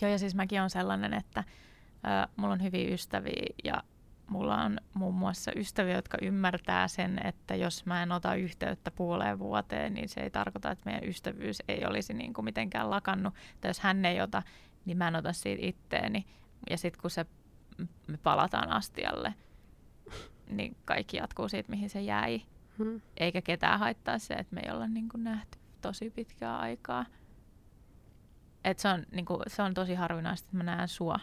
[0.00, 3.82] Joo, ja siis mäkin on sellainen, että ö, mulla on hyviä ystäviä ja
[4.30, 9.38] mulla on muun muassa ystäviä, jotka ymmärtää sen, että jos mä en ota yhteyttä puoleen
[9.38, 13.34] vuoteen, niin se ei tarkoita, että meidän ystävyys ei olisi niin kuin mitenkään lakannut.
[13.60, 14.42] Tai jos hän ei ota,
[14.84, 16.26] niin mä en ota siitä itteeni.
[16.70, 17.26] Ja sitten kun se,
[18.06, 19.34] me palataan astialle,
[20.50, 22.42] niin kaikki jatkuu siitä, mihin se jäi.
[22.78, 23.00] Hmm.
[23.16, 27.06] Eikä ketään haittaa se, että me ei olla niin kuin nähty tosi pitkää aikaa.
[28.64, 31.20] Et se, on, niin kuin, se on tosi harvinaista, että mä näen sua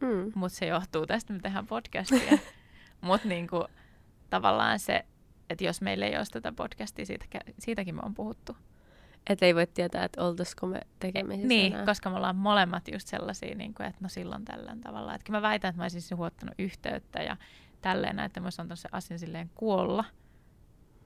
[0.00, 0.32] Mm.
[0.34, 2.38] Mutta se johtuu tästä, me tehdään podcastia.
[3.00, 3.64] Mutta niinku,
[4.30, 5.04] tavallaan se,
[5.50, 7.24] että jos meillä ei olisi tätä podcastia, siitä,
[7.58, 8.56] siitäkin me on puhuttu.
[9.30, 11.86] Että ei voi tietää, että oltaisiko me tekemisissä Niin, enää.
[11.86, 15.14] koska me ollaan molemmat just sellaisia, niin kuin, että no silloin tällään tavalla.
[15.14, 17.36] Että mä väitän, että mä olisin huottanut yhteyttä ja
[17.80, 20.04] tälleen, että mä olisin antanut se asian silleen kuolla.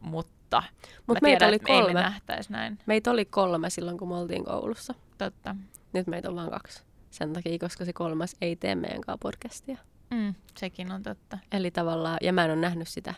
[0.01, 0.63] Mutta
[1.07, 2.01] Mut mä meitä tiedän, oli että ei me kolme.
[2.01, 2.79] nähtäisi näin.
[2.87, 4.95] Meitä oli kolme silloin, kun me oltiin koulussa.
[5.25, 5.57] Totta.
[5.93, 6.83] Nyt meitä on vain kaksi.
[7.11, 9.79] Sen takia, koska se kolmas ei tee meidän kanssa podcastia.
[10.11, 11.39] Mm, sekin on totta.
[11.53, 13.15] Eli tavallaan, ja mä en ole nähnyt sitä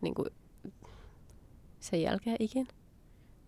[0.00, 0.28] niin kuin,
[1.80, 2.68] sen jälkeen ikin.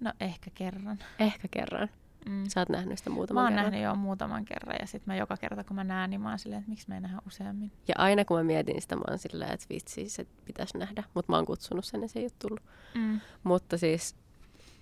[0.01, 0.99] No ehkä kerran.
[1.19, 1.89] Ehkä kerran.
[2.27, 2.45] Mm.
[2.49, 3.65] Sä oot nähnyt sitä Mä muutaman oon kerran.
[3.65, 6.39] nähnyt jo muutaman kerran ja sitten mä joka kerta kun mä näen, niin mä oon
[6.39, 7.73] silleen, että miksi me ei nähdä useammin.
[7.89, 11.05] Ja aina kun mä mietin sitä, mä oon silleen, että vitsi, se pitäisi nähdä.
[11.15, 12.61] Mutta mä oon kutsunut sen ja se ei ole tullut.
[12.95, 13.21] Mm.
[13.43, 14.17] Mutta siis,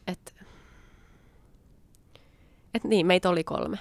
[0.07, 0.33] että
[2.75, 3.79] et niin, meitä oli kolme.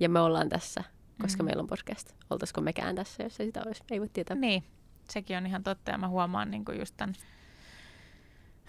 [0.00, 0.84] Ja me ollaan tässä,
[1.22, 1.46] koska Mm.
[1.46, 2.12] meillä on podcast.
[2.30, 3.84] Oltaisiko mekään tässä, jos ei sitä olisi?
[3.90, 4.36] Ei voi tietää.
[4.36, 4.64] Niin,
[5.10, 7.14] sekin on ihan totta ja mä huomaan niin kuin just tämän,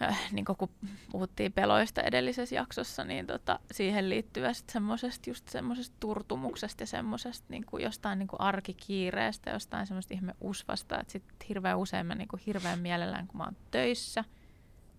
[0.01, 0.69] äh, niin kun
[1.11, 7.65] puhuttiin peloista edellisessä jaksossa, niin tota, siihen liittyvästä semmoisesta just semmoisesta turtumuksesta ja semmoisesta niin
[7.65, 12.27] kuin jostain niin kuin arkikiireestä, jostain semmoista ihme usvasta, että sit hirveän usein mä niin
[12.27, 14.23] kuin hirveän mielellään, kun mä oon töissä,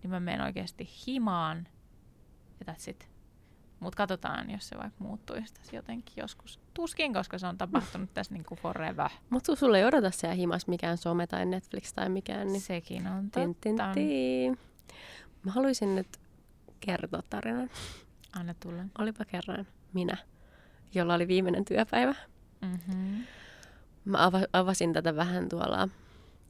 [0.03, 1.67] niin mä menen oikeasti himaan
[2.59, 3.08] ja that's it.
[3.79, 6.59] Mutta katsotaan, jos se vaikka muuttuisi tässä jotenkin joskus.
[6.73, 9.09] Tuskin, koska se on tapahtunut tässä niin kuin forever.
[9.29, 12.47] Mutta sulle ei odota siellä himas mikään some tai Netflix tai mikään.
[12.47, 13.93] Niin Sekin on tin, tin, totta.
[13.93, 14.59] tin.
[15.43, 16.07] Mä haluaisin nyt
[16.79, 17.69] kertoa tarinan.
[18.33, 18.83] Anna tulla.
[18.99, 20.17] Olipa kerran minä,
[20.93, 22.15] jolla oli viimeinen työpäivä.
[22.61, 23.23] Mm-hmm.
[24.05, 25.89] Mä ava- avasin tätä vähän tuolla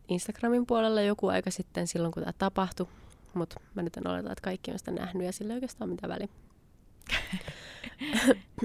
[0.08, 2.88] Instagramin puolella joku aika sitten silloin, kun tämä tapahtui.
[3.34, 6.14] Mutta mä nyt en oleta, että kaikki on sitä nähnyt ja sillä ei oikeastaan mitään
[6.14, 6.28] väliä.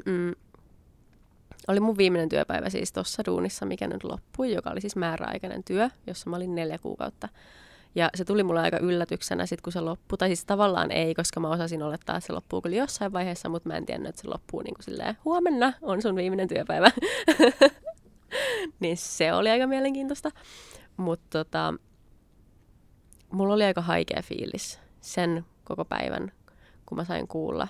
[0.07, 0.33] Mm.
[1.69, 5.91] oli mun viimeinen työpäivä siis tuossa duunissa, mikä nyt loppui, joka oli siis määräaikainen työ,
[6.07, 7.29] jossa mä olin neljä kuukautta.
[7.95, 10.19] Ja se tuli mulle aika yllätyksenä sitten, kun se loppui.
[10.19, 13.69] Tai siis tavallaan ei, koska mä osasin olettaa, että se loppuu kyllä jossain vaiheessa, mutta
[13.69, 16.91] mä en tiennyt, että se loppuu niin kuin silleen, huomenna on sun viimeinen työpäivä.
[18.81, 20.31] niin se oli aika mielenkiintoista.
[20.97, 21.75] Mutta tota,
[23.31, 26.33] mulla oli aika haikea fiilis sen koko päivän,
[26.87, 27.69] kun mä sain kuulla,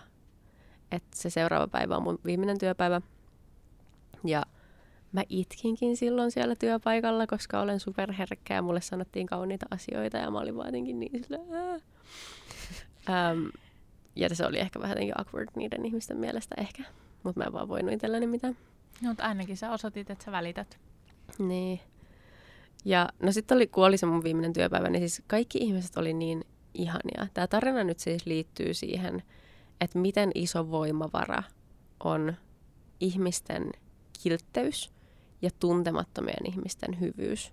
[0.92, 3.00] että se seuraava päivä on mun viimeinen työpäivä.
[4.24, 4.42] Ja
[5.12, 10.38] mä itkinkin silloin siellä työpaikalla, koska olen superherkkä ja mulle sanottiin kauniita asioita ja mä
[10.38, 11.38] olin vaan jotenkin niin sillä,
[13.10, 13.46] ähm,
[14.16, 16.82] Ja se oli ehkä vähän jotenkin awkward niiden ihmisten mielestä ehkä,
[17.22, 18.56] mutta mä en vaan voinut itselleni mitään.
[19.02, 20.78] No, mutta ainakin sä osoitit, että sä välität.
[21.38, 21.80] Niin.
[22.84, 26.12] Ja no sitten oli, kun oli se mun viimeinen työpäivä, niin siis kaikki ihmiset oli
[26.12, 27.26] niin ihania.
[27.34, 29.22] Tämä tarina nyt siis liittyy siihen,
[29.80, 31.42] että miten iso voimavara
[32.04, 32.34] on
[33.00, 33.70] ihmisten
[34.22, 34.92] kiltteys
[35.42, 37.52] ja tuntemattomien ihmisten hyvyys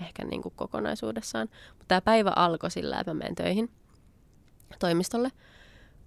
[0.00, 1.48] ehkä niin kuin kokonaisuudessaan.
[1.68, 3.70] Mutta tämä päivä alkoi sillä, että mä menen töihin
[4.78, 5.30] toimistolle.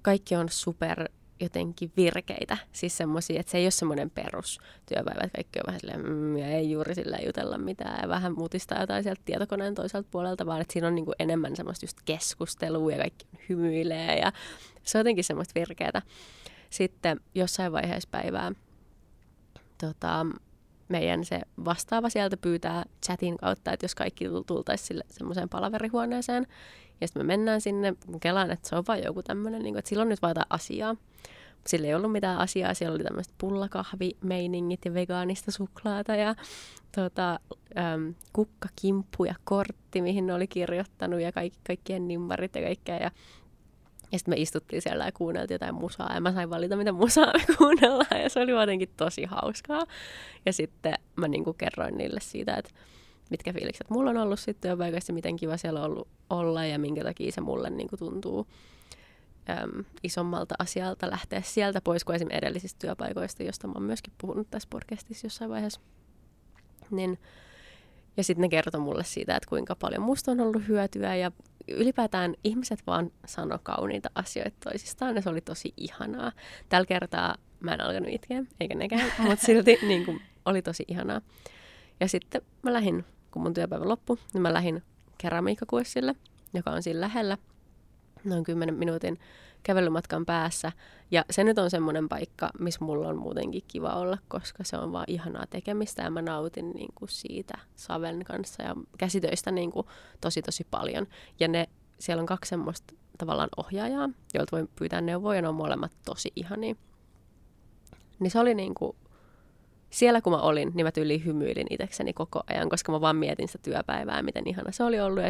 [0.02, 1.10] Kaikki on super
[1.40, 2.58] jotenkin virkeitä.
[2.72, 6.48] Siis semmoisia, että se ei ole semmoinen perustyöpäivä, että kaikki on vähän silleen, mm, ja
[6.48, 10.74] ei juuri sillä jutella mitään ja vähän mutistaa jotain sieltä tietokoneen toiselta puolelta, vaan että
[10.74, 14.32] siinä on niinku enemmän semmoista just keskustelua ja kaikki hymyilee ja
[14.84, 16.02] se on jotenkin semmoista virkeätä.
[16.70, 18.52] Sitten jossain vaiheessa päivää
[19.78, 20.26] tota,
[20.90, 26.48] meidän se vastaava sieltä pyytää chatin kautta, että jos kaikki tultaisiin sille semmoiseen palaverihuoneeseen.
[27.02, 30.02] Ja sitten me mennään sinne, kelaan, että se on vaan joku tämmöinen, niin että sillä
[30.02, 30.96] on nyt vaan jotain asiaa.
[31.68, 36.36] Sillä ei ollut mitään asiaa, siellä oli tämmöiset pullakahvimeiningit ja vegaanista suklaata ja
[36.96, 37.40] tota,
[37.78, 42.98] äm, kukkakimppu ja kortti, mihin ne oli kirjoittanut ja kaikki, kaikkien nimmarit ja kaikkea.
[42.98, 43.12] Ja
[44.12, 47.34] ja sitten me istuttiin siellä ja kuunneltiin jotain musaa ja mä sain valita, mitä musaa
[47.34, 49.86] me kuunnellaan ja se oli jotenkin tosi hauskaa.
[50.46, 52.72] Ja sitten mä niinku kerroin niille siitä, että
[53.30, 57.04] mitkä fiilikset mulla on ollut sitten työpaikassa, miten kiva siellä on ollut olla ja minkä
[57.04, 58.48] takia se mulle niinku tuntuu
[59.50, 64.48] äm, isommalta asialta lähteä sieltä pois kuin esimerkiksi edellisistä työpaikoista, josta mä oon myöskin puhunut
[64.52, 65.82] tässä podcastissa jossain vaiheessa.
[66.92, 67.20] Niin,
[68.18, 71.32] ja sitten ne kertoi mulle siitä, että kuinka paljon musta on ollut hyötyä ja
[71.68, 76.32] ylipäätään ihmiset vaan sano kauniita asioita toisistaan ja se oli tosi ihanaa.
[76.70, 81.22] Tällä kertaa mä en alkanut itkeä, eikä nekään, mutta silti niin kuin, oli tosi ihanaa.
[82.00, 84.84] Ja sitten mä lähdin, kun mun työpäivä loppui, niin mä lähdin
[85.18, 86.16] keramiikkakurssille,
[86.54, 87.38] joka on siinä lähellä,
[88.30, 89.20] noin 10 minuutin
[89.64, 90.72] kävelymatkan päässä.
[91.12, 94.92] Ja se nyt on semmoinen paikka, missä mulla on muutenkin kiva olla, koska se on
[94.92, 99.88] vaan ihanaa tekemistä ja mä nautin niin kuin siitä Saven kanssa ja käsitöistä niin kuin
[100.22, 101.08] tosi tosi paljon.
[101.40, 101.70] Ja ne,
[102.00, 106.32] siellä on kaksi semmoista tavallaan ohjaajaa, joilta voi pyytää neuvoja, ja ne on molemmat tosi
[106.36, 106.76] ihania.
[108.20, 108.96] Niin se oli niin kuin
[109.90, 113.48] siellä kun mä olin, niin mä tyyliin hymyilin itsekseni koko ajan, koska mä vaan mietin
[113.48, 115.30] sitä työpäivää, miten ihana se oli ollut ja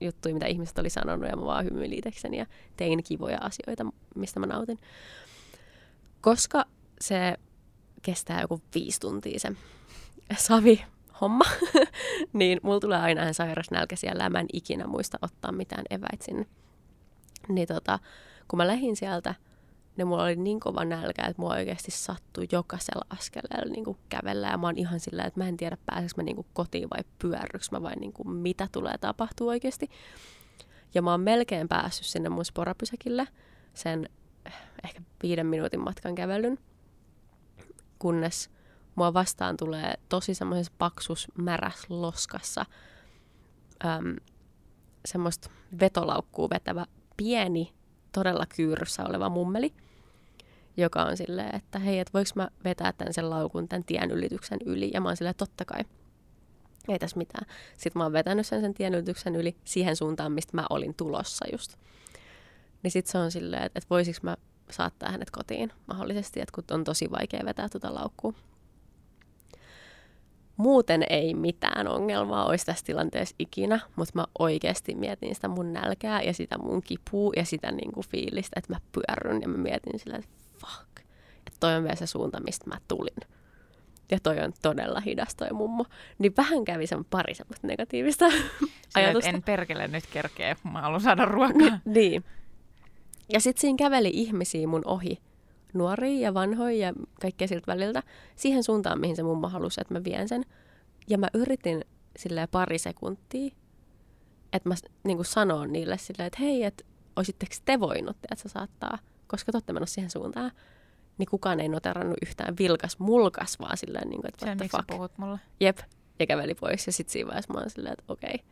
[0.00, 2.46] juttuja, mitä ihmiset oli sanonut ja mä vaan hymyilin itsekseni ja
[2.76, 4.78] tein kivoja asioita, mistä mä nautin.
[6.20, 6.64] Koska
[7.00, 7.36] se
[8.02, 9.52] kestää joku viisi tuntia se
[10.36, 10.84] savi
[11.20, 11.44] homma,
[12.32, 15.84] niin mulla tulee aina ihan sairas nälkä siellä ja mä en ikinä muista ottaa mitään
[15.90, 16.46] eväit sinne.
[17.48, 17.98] Niin tota,
[18.48, 19.34] kun mä lähdin sieltä,
[19.98, 24.48] niin mulla oli niin kova nälkä, että mua oikeasti sattui jokaisella askeleella niin kävellä.
[24.48, 27.70] Ja mä oon ihan sillä, että mä en tiedä pääseekö mä niin kotiin vai pyörryks
[27.70, 29.90] mä vai niin kuin mitä tulee tapahtuu oikeasti.
[30.94, 33.28] Ja mä oon melkein päässyt sinne mun sporapysäkille
[33.74, 34.08] sen
[34.46, 34.52] eh,
[34.84, 36.58] ehkä viiden minuutin matkan kävelyn,
[37.98, 38.50] kunnes
[38.94, 42.66] mua vastaan tulee tosi semmoisessa paksus märäs loskassa
[43.84, 44.16] äm,
[45.06, 46.86] semmoista vetolaukkuu vetävä
[47.16, 47.72] pieni,
[48.12, 49.74] todella kyyryssä oleva mummeli,
[50.78, 54.58] joka on silleen, että hei, että voiko mä vetää tämän sen laukun tämän tien ylityksen
[54.66, 54.90] yli?
[54.94, 55.80] Ja mä oon silleen, totta kai.
[56.88, 57.46] Ei tässä mitään.
[57.76, 61.44] Sitten mä oon vetänyt sen sen tien ylityksen yli siihen suuntaan, mistä mä olin tulossa
[61.52, 61.76] just.
[62.82, 64.36] Niin sitten se on silleen, että, että voisiko mä
[64.70, 68.32] saattaa hänet kotiin mahdollisesti, että kun on tosi vaikea vetää tuota laukkua
[70.58, 76.22] muuten ei mitään ongelmaa olisi tässä tilanteessa ikinä, mutta mä oikeasti mietin sitä mun nälkää
[76.22, 79.98] ja sitä mun kipua ja sitä niin kuin fiilistä, että mä pyörryn ja mä mietin
[79.98, 80.30] sillä, että
[80.60, 81.00] fuck,
[81.46, 83.28] että toi on vielä se suunta, mistä mä tulin.
[84.10, 85.84] Ja toi on todella hidas toi mummo.
[86.18, 88.24] Niin vähän kävi sen pari semmoista negatiivista
[88.94, 89.30] ajatusta.
[89.30, 91.78] en perkele nyt kerkeä, mä haluan saada ruokaa.
[91.84, 92.24] niin.
[93.32, 95.18] Ja sitten siinä käveli ihmisiä mun ohi,
[95.74, 98.02] nuoria ja vanhoja ja kaikkea siltä väliltä
[98.36, 100.44] siihen suuntaan, mihin se mummo halusi, että mä vien sen.
[101.08, 101.84] Ja mä yritin
[102.16, 103.50] sille pari sekuntia,
[104.52, 106.84] että mä niin sanon niille silleen, että hei, että
[107.16, 108.98] olisitteko te voinut, että se saattaa,
[109.28, 110.52] koska totte menossa siihen suuntaan,
[111.18, 114.86] niin kukaan ei noterannut yhtään vilkas mulkas, vaan silleen, niin kuin, että what the fuck.
[114.86, 115.38] puhut mulle.
[115.60, 115.78] Jep,
[116.18, 116.86] ja käveli pois.
[116.86, 118.46] Ja sitten siinä vaiheessa mä oon silleen, että okei, okay.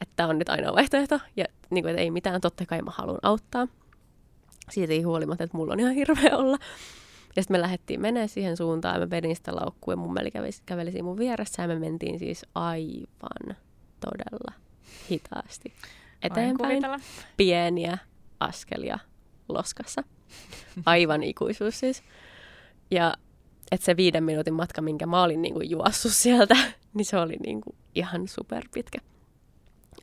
[0.00, 1.20] että on nyt ainoa vaihtoehto.
[1.36, 3.68] Ja niin kuin, että ei mitään, totta kai mä haluan auttaa
[4.70, 6.58] siitä ei huolimatta, että mulla on ihan hirveä olla.
[7.36, 10.50] Ja sitten me lähdettiin menemään siihen suuntaan, ja mä vedin sitä laukkua, ja mummeli käveli,
[10.66, 13.56] käveli siinä mun vieressä, ja me mentiin siis aivan
[14.00, 14.52] todella
[15.10, 15.72] hitaasti
[16.22, 16.82] eteenpäin.
[17.36, 17.98] Pieniä
[18.40, 18.98] askelia
[19.48, 20.02] loskassa.
[20.86, 22.02] Aivan ikuisuus siis.
[22.90, 23.14] Ja
[23.72, 26.56] että se viiden minuutin matka, minkä mä olin niinku juossut sieltä,
[26.94, 28.98] niin se oli niinku ihan superpitkä.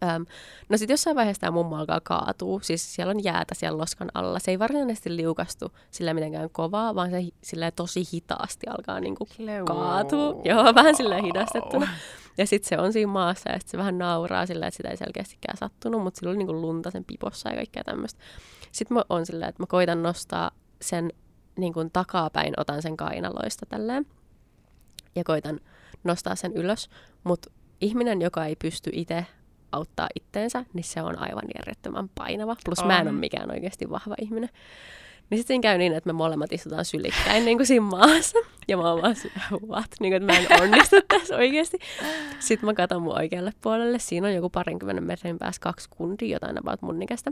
[0.04, 0.26] Öm,
[0.70, 4.40] no sitten jossain vaiheessa tämä mummo alkaa kaatua, siis siellä on jäätä siellä loskan alla.
[4.40, 9.28] Se ei varsinaisesti liukastu sillä mitenkään kovaa, vaan se sillä tosi hitaasti alkaa niinku
[9.68, 10.42] kaatua.
[10.44, 11.88] Joo, vähän sillä hidastettuna.
[12.38, 14.98] Ja sitten se on siinä maassa ja sitten se vähän nauraa sillä, että sitä ei
[14.98, 18.20] selkeästikään sattunut, mutta sillä oli niinku lunta sen pipossa ja kaikkea tämmöistä.
[18.72, 20.52] Sitten mä on sillä, että mä koitan nostaa
[20.82, 21.12] sen
[21.58, 24.06] niin kuin takapäin, otan sen kainaloista tälleen
[25.16, 25.60] ja koitan
[26.04, 26.90] nostaa sen ylös,
[27.24, 27.52] mutta
[27.82, 29.26] ihminen, joka ei pysty itse
[29.72, 32.56] auttaa itteensä, niin se on aivan järjettömän painava.
[32.66, 32.88] Plus on.
[32.88, 34.50] mä en ole mikään oikeasti vahva ihminen.
[35.30, 38.38] Niin sitten siinä käy niin, että me molemmat istutaan sylikkäin niin kuin siinä maassa.
[38.68, 39.16] Ja mä oon vaan
[39.68, 39.86] what?
[40.00, 41.78] Niin kuin, että mä en onnistu tässä oikeasti.
[42.40, 44.00] Sitten mä katson mun oikealle puolelle.
[44.00, 47.32] Siinä on joku parinkymmenen metrin päässä kaksi kundia, jotain about mun ikästä.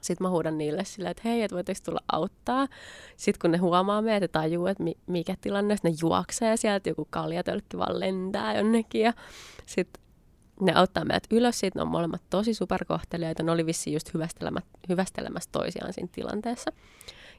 [0.00, 2.68] Sitten mä huudan niille silleen, että hei, että voitteko tulla auttaa.
[3.16, 7.78] Sitten kun ne huomaa meitä, että tajuu, että mikä tilanne, ne juoksee sieltä, joku kaljatölkki
[7.78, 9.02] vaan lentää jonnekin.
[9.02, 9.12] Ja
[9.66, 10.02] sitten
[10.60, 14.10] ne auttaa meidät ylös, siitä ne on molemmat tosi superkohtelijoita, ne oli vissiin just
[14.88, 16.72] hyvästelemässä toisiaan siinä tilanteessa.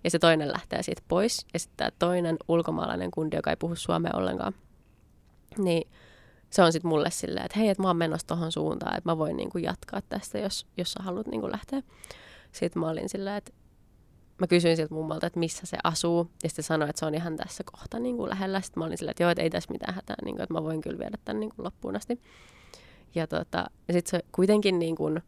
[0.04, 3.76] Ja se toinen lähtee siitä pois, ja sitten tämä toinen ulkomaalainen kundi, joka ei puhu
[3.76, 4.54] suomea ollenkaan,
[5.58, 5.92] niin
[6.50, 9.18] se on sitten mulle silleen, että hei, että mä oon menossa tohon suuntaan, että mä
[9.18, 11.82] voin niinku jatkaa tästä, jos, jos sä haluat niinku lähteä.
[12.52, 13.52] Sitten mä olin silleen, että
[14.38, 17.36] mä kysyin siltä mummalta, että missä se asuu, ja sitten sanoi, että se on ihan
[17.36, 18.62] tässä kohta niin kuin lähellä.
[18.62, 20.64] Sitten mä olin silleen, että joo, että ei tässä mitään hätää, niin kuin, että mä
[20.64, 22.22] voin kyllä viedä tämän niin kuin loppuun asti.
[23.16, 25.22] Ja, tota, ja sitten se kuitenkin niin kuin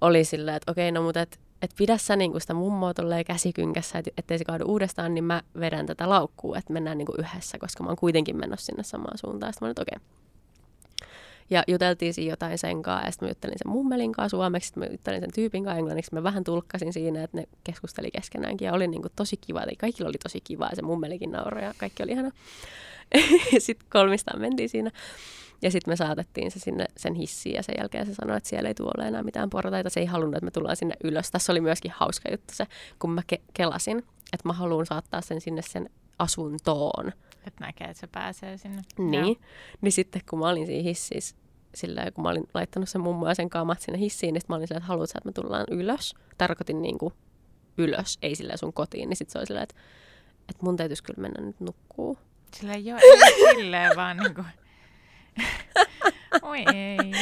[0.00, 3.24] oli silleen, että okei, no mutta et, et pidä sä niin kuin sitä mummoa tolleen
[3.24, 7.20] käsikynkässä, et, ettei se kaadu uudestaan, niin mä vedän tätä laukkuu, että mennään niin kuin
[7.20, 9.52] yhdessä, koska mä oon kuitenkin menossa sinne samaan suuntaan.
[9.52, 10.08] Sitten mä olin, okei.
[11.50, 14.82] Ja juteltiin siinä jotain sen kanssa, ja sitten mä juttelin sen mummelin kanssa suomeksi, sitten
[14.82, 16.14] mä juttelin sen tyypin kanssa englanniksi.
[16.14, 19.76] Mä vähän tulkkasin siinä, että ne keskusteli keskenäänkin, ja oli niin kuin tosi kiva, eli
[19.76, 22.30] kaikilla oli tosi kiva, ja se mummelikin nauroi, ja kaikki oli ihana.
[23.58, 24.90] sitten kolmistaan mentiin siinä.
[25.62, 28.68] Ja sitten me saatettiin se sinne sen hissiin ja sen jälkeen se sanoi, että siellä
[28.68, 29.90] ei tule enää mitään portaita.
[29.90, 31.30] Se ei halunnut, että me tullaan sinne ylös.
[31.30, 32.66] Tässä oli myöskin hauska juttu se,
[32.98, 33.98] kun mä ke- kelasin,
[34.32, 37.12] että mä haluan saattaa sen sinne sen asuntoon.
[37.46, 38.82] Että näkee, että se pääsee sinne.
[38.98, 39.24] Niin.
[39.24, 39.36] Joo.
[39.80, 41.36] Niin sitten kun mä olin siinä hississä,
[41.74, 44.68] sillä kun mä olin laittanut sen mummo ja sen kamat sinne hissiin, niin mä olin
[44.68, 46.14] silleen, että haluatko että me tullaan ylös.
[46.38, 47.14] Tarkoitin niin kuin
[47.78, 49.08] ylös, ei sillä sun kotiin.
[49.08, 49.74] Niin sitten se oli silleen, että
[50.48, 52.18] että mun täytyisi kyllä mennä nyt nukkuu.
[52.56, 54.44] Sillä ei ole ei silleen vaan niinku...
[56.42, 57.12] Oi ei.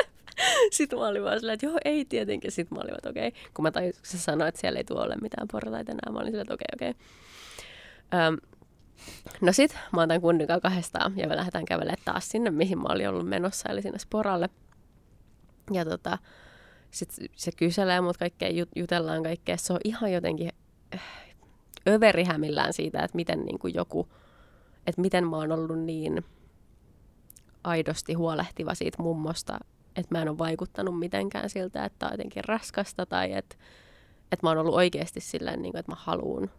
[0.70, 2.52] Sitten mä olin vaan silleen, että joo, ei tietenkin.
[2.52, 3.28] Sitten mä olin että okei.
[3.28, 3.40] Okay.
[3.54, 6.18] Kun mä tajusin, kun se sanoi, että siellä ei tule ole mitään portaita enää, mä
[6.18, 8.28] olin silleen, että okei, okay, okei.
[8.30, 8.51] Okay.
[9.40, 13.08] No sit mä kundin kanssa kahdestaan ja me lähdetään kävelemään taas sinne, mihin mä olin
[13.08, 14.48] ollut menossa, eli sinne Sporalle.
[15.72, 16.18] Ja tota,
[16.90, 19.56] sitten se kyselee mut kaikkea, jut- jutellaan kaikkea.
[19.56, 20.50] Se on ihan jotenkin
[20.94, 21.02] äh,
[21.88, 24.08] överihämillään siitä, että miten niin kuin joku,
[24.86, 26.24] että miten mä oon ollut niin
[27.64, 29.58] aidosti huolehtiva siitä mummosta,
[29.96, 33.56] että mä en ole vaikuttanut mitenkään siltä, että on jotenkin raskasta tai että,
[34.32, 36.50] että mä oon ollut oikeasti silleen, niin kuin, että mä haluun,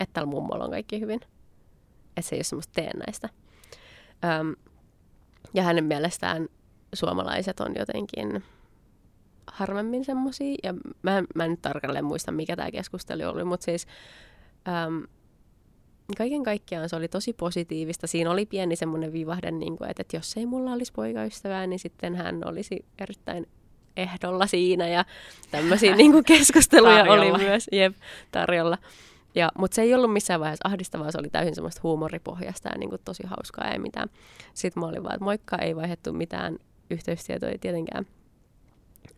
[0.00, 1.20] että tällä mummolla on kaikki hyvin.
[2.16, 3.28] Että se ei ole semmoista teennäistä.
[4.24, 4.54] Öm,
[5.54, 6.48] ja hänen mielestään
[6.94, 8.44] suomalaiset on jotenkin
[9.46, 10.56] harvemmin semmoisia.
[10.62, 13.86] Ja mä, mä en nyt tarkalleen muista, mikä tämä keskustelu oli, mutta siis
[14.68, 15.02] äm,
[16.18, 18.06] kaiken kaikkiaan se oli tosi positiivista.
[18.06, 21.78] Siinä oli pieni semmoinen vivahde, niin kuin, että, että jos ei mulla olisi poikaystävää, niin
[21.78, 23.46] sitten hän olisi erittäin
[23.96, 25.04] ehdolla siinä ja
[25.50, 27.94] tämmöisiä niin kuin keskusteluja oli myös jep,
[28.32, 28.78] tarjolla.
[29.36, 32.90] Ja, mutta se ei ollut missään vaiheessa ahdistavaa, se oli täysin semmoista huumoripohjasta ja niin
[32.90, 34.08] kuin tosi hauskaa, ei mitään.
[34.54, 36.58] Sitten mä olin vaan, että moikka, ei vaihdettu mitään
[36.90, 38.06] yhteystietoja tietenkään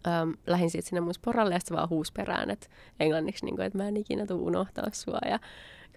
[0.09, 2.67] äm, lähdin sitten sinne mun sporalle ja sitten vaan huus perään, että
[3.01, 5.39] englanniksi, niin kuin, että mä en ikinä tule unohtaa sua ja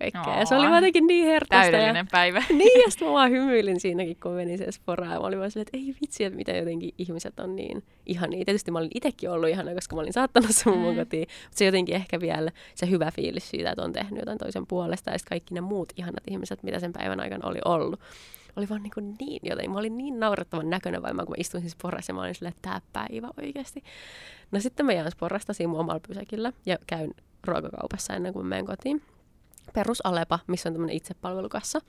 [0.01, 0.39] kaikkea.
[0.39, 1.72] Ja se oli jotenkin niin hertaista.
[1.72, 2.43] Täydellinen ja, päivä.
[2.57, 5.14] niin, ja sitten mä vaan hymyilin siinäkin, kun menin siihen sporaan.
[5.14, 8.45] Ja mä olin vaan silleen, että ei vitsi, että mitä jotenkin ihmiset on niin ihania.
[8.45, 10.99] Tietysti mä olin itsekin ollut ihana, koska mä olin saattanut sen mun mm.
[10.99, 11.28] kotiin.
[11.43, 15.12] Mutta se jotenkin ehkä vielä se hyvä fiilis siitä, että on tehnyt jotain toisen puolesta.
[15.12, 17.99] Ja sitten kaikki ne muut ihanat ihmiset, mitä sen päivän aikana oli ollut
[18.56, 21.64] oli vaan niin, kuin niin joten mä olin niin naurettavan näköinen vaan, kun mä istuin
[21.64, 23.84] siis porrassa ja mä olin silleen, että tämä päivä oikeasti.
[24.52, 28.66] No sitten mä jään porrasta siinä omalla pysäkillä ja käyn ruokakaupassa ennen kuin mä menen
[28.66, 29.02] kotiin.
[29.74, 31.80] Perus Alepa, missä on tämmöinen itsepalvelukassa.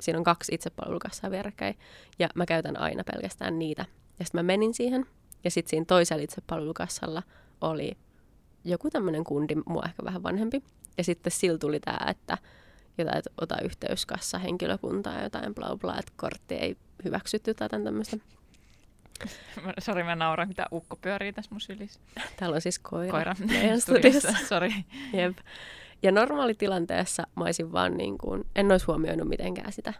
[0.00, 1.78] Siinä on kaksi itsepalvelukassaa vierekkäin
[2.18, 3.84] ja mä käytän aina pelkästään niitä.
[4.18, 5.06] Ja sitten mä menin siihen
[5.44, 7.22] ja sitten siinä toisella itsepalvelukassalla
[7.60, 7.96] oli
[8.64, 10.62] joku tämmöinen kundi, mua ehkä vähän vanhempi.
[10.98, 12.38] Ja sitten sillä tuli tämä, että
[12.98, 14.06] jotain, että ota yhteys
[14.42, 18.16] henkilökuntaa ja jotain bla bla, että kortti ei hyväksytty tai tämmöistä.
[19.78, 22.00] Sori, mä nauran, mitä ukko pyörii tässä mun sylissä.
[22.36, 24.34] Täällä on siis koira, koira meidän studiossa.
[24.48, 24.72] Sori.
[25.12, 25.38] Jep.
[26.02, 29.94] Ja normaalitilanteessa mä olisin vaan niin kuin, en olisi huomioinut mitenkään sitä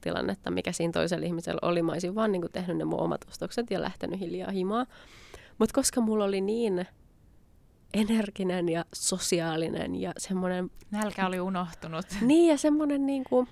[0.00, 1.82] tilannetta, mikä siinä toisella ihmisellä oli.
[1.82, 4.86] Mä olisin vaan niin kuin tehnyt ne mun omat ostokset ja lähtenyt hiljaa himaa.
[5.58, 6.86] Mutta koska mulla oli niin
[7.94, 10.70] energinen ja sosiaalinen ja semmoinen...
[10.90, 12.06] Nälkä oli unohtunut.
[12.20, 13.48] Niin ja semmoinen niin kuin,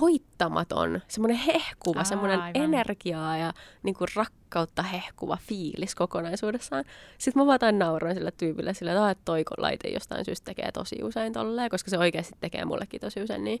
[0.00, 2.62] voittamaton, semmoinen hehkuva, Aa, semmoinen aivan.
[2.62, 3.52] energiaa ja
[3.82, 6.84] niin kuin rakkautta hehkuva fiilis kokonaisuudessaan.
[7.18, 11.32] Sitten mä vaan nauroin sille tyypille sille, että toi laite jostain syystä tekee tosi usein
[11.32, 13.60] tolleen, koska se oikeasti tekee mullekin tosi usein, niin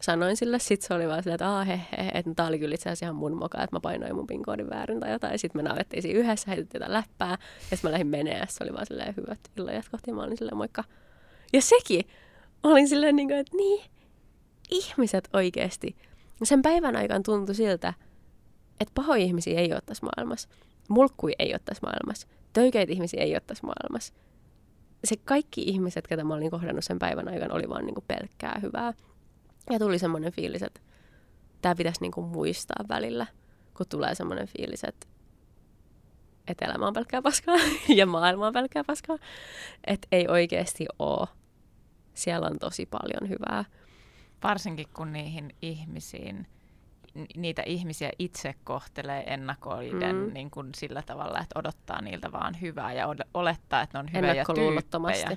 [0.00, 0.58] sanoin sille.
[0.58, 3.16] Sitten se oli vaan silleen, että he, he, että tää oli kyllä itse asiassa ihan
[3.16, 5.38] mun moka, että mä painoin mun pinkoodin väärin tai jotain.
[5.38, 8.72] Sitten me naurettiin siinä yhdessä, heitettiin jotain läppää ja sitten mä lähdin menee se oli
[8.72, 10.84] vaan silleen hyvät illanjatkot ja mä olin silleen moikka.
[11.52, 12.04] Ja sekin,
[12.62, 13.84] olin silleen niin kuin, että niin,
[14.70, 15.96] ihmiset oikeasti,
[16.42, 17.94] sen päivän aikaan tuntui siltä,
[18.80, 20.48] että pahoja ihmisiä ei ole tässä maailmassa.
[20.88, 22.28] Mulkkui ei ole tässä maailmassa.
[22.52, 24.14] Töykeitä ihmisiä ei ole tässä maailmassa.
[25.04, 28.92] Se kaikki ihmiset, ketä mä olin kohdannut sen päivän aikana, oli vaan niinku pelkkää hyvää.
[29.70, 30.80] Ja tuli semmoinen fiilis, että
[31.62, 33.26] tämä pitäisi niinku muistaa välillä,
[33.76, 35.06] kun tulee semmoinen fiilis, että
[36.48, 37.56] että elämä on pelkkää paskaa
[37.96, 39.18] ja maailma on pelkkää paskaa.
[39.86, 41.28] Että ei oikeasti ole.
[42.14, 43.64] Siellä on tosi paljon hyvää.
[44.44, 46.46] Varsinkin kun niihin ihmisiin,
[47.36, 50.34] niitä ihmisiä itse kohtelee ennakoiden mm.
[50.34, 54.12] niin kuin sillä tavalla, että odottaa niiltä vaan hyvää ja od- olettaa, että ne on
[54.12, 55.36] hyviä tyyppejä.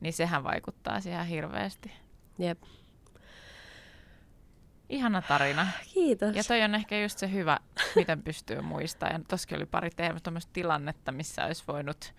[0.00, 1.92] Niin sehän vaikuttaa siihen hirveästi.
[2.38, 2.62] Jep.
[4.88, 5.66] Ihana tarina.
[5.94, 6.36] Kiitos.
[6.36, 7.58] Ja toi on ehkä just se hyvä,
[7.96, 9.20] miten pystyy muistamaan.
[9.20, 9.90] Ja toskin oli pari
[10.22, 12.14] tämmöistä tilannetta, missä olisi voinut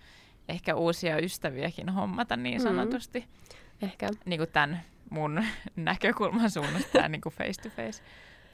[0.48, 2.62] ehkä uusia ystäviäkin hommata niin mm.
[2.62, 3.20] sanotusti.
[3.20, 3.88] Mm.
[3.88, 4.08] Ehkä.
[4.24, 4.80] Niin kuin tämän
[5.10, 5.44] mun
[5.76, 8.02] näkökulman suunnasta tämä niin face-to-face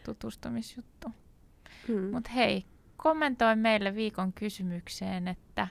[0.04, 1.08] tutustumisjuttu.
[1.88, 2.10] Mm.
[2.12, 2.64] Mutta hei,
[2.96, 5.68] kommentoi meille viikon kysymykseen, että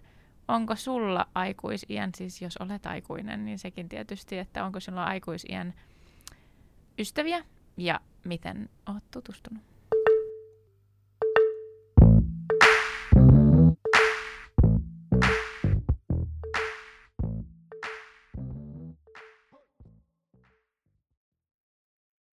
[0.47, 5.73] onko sulla aikuisiän, siis jos olet aikuinen, niin sekin tietysti, että onko sulla aikuisiän
[6.99, 7.45] ystäviä
[7.77, 9.72] ja miten olet tutustunut?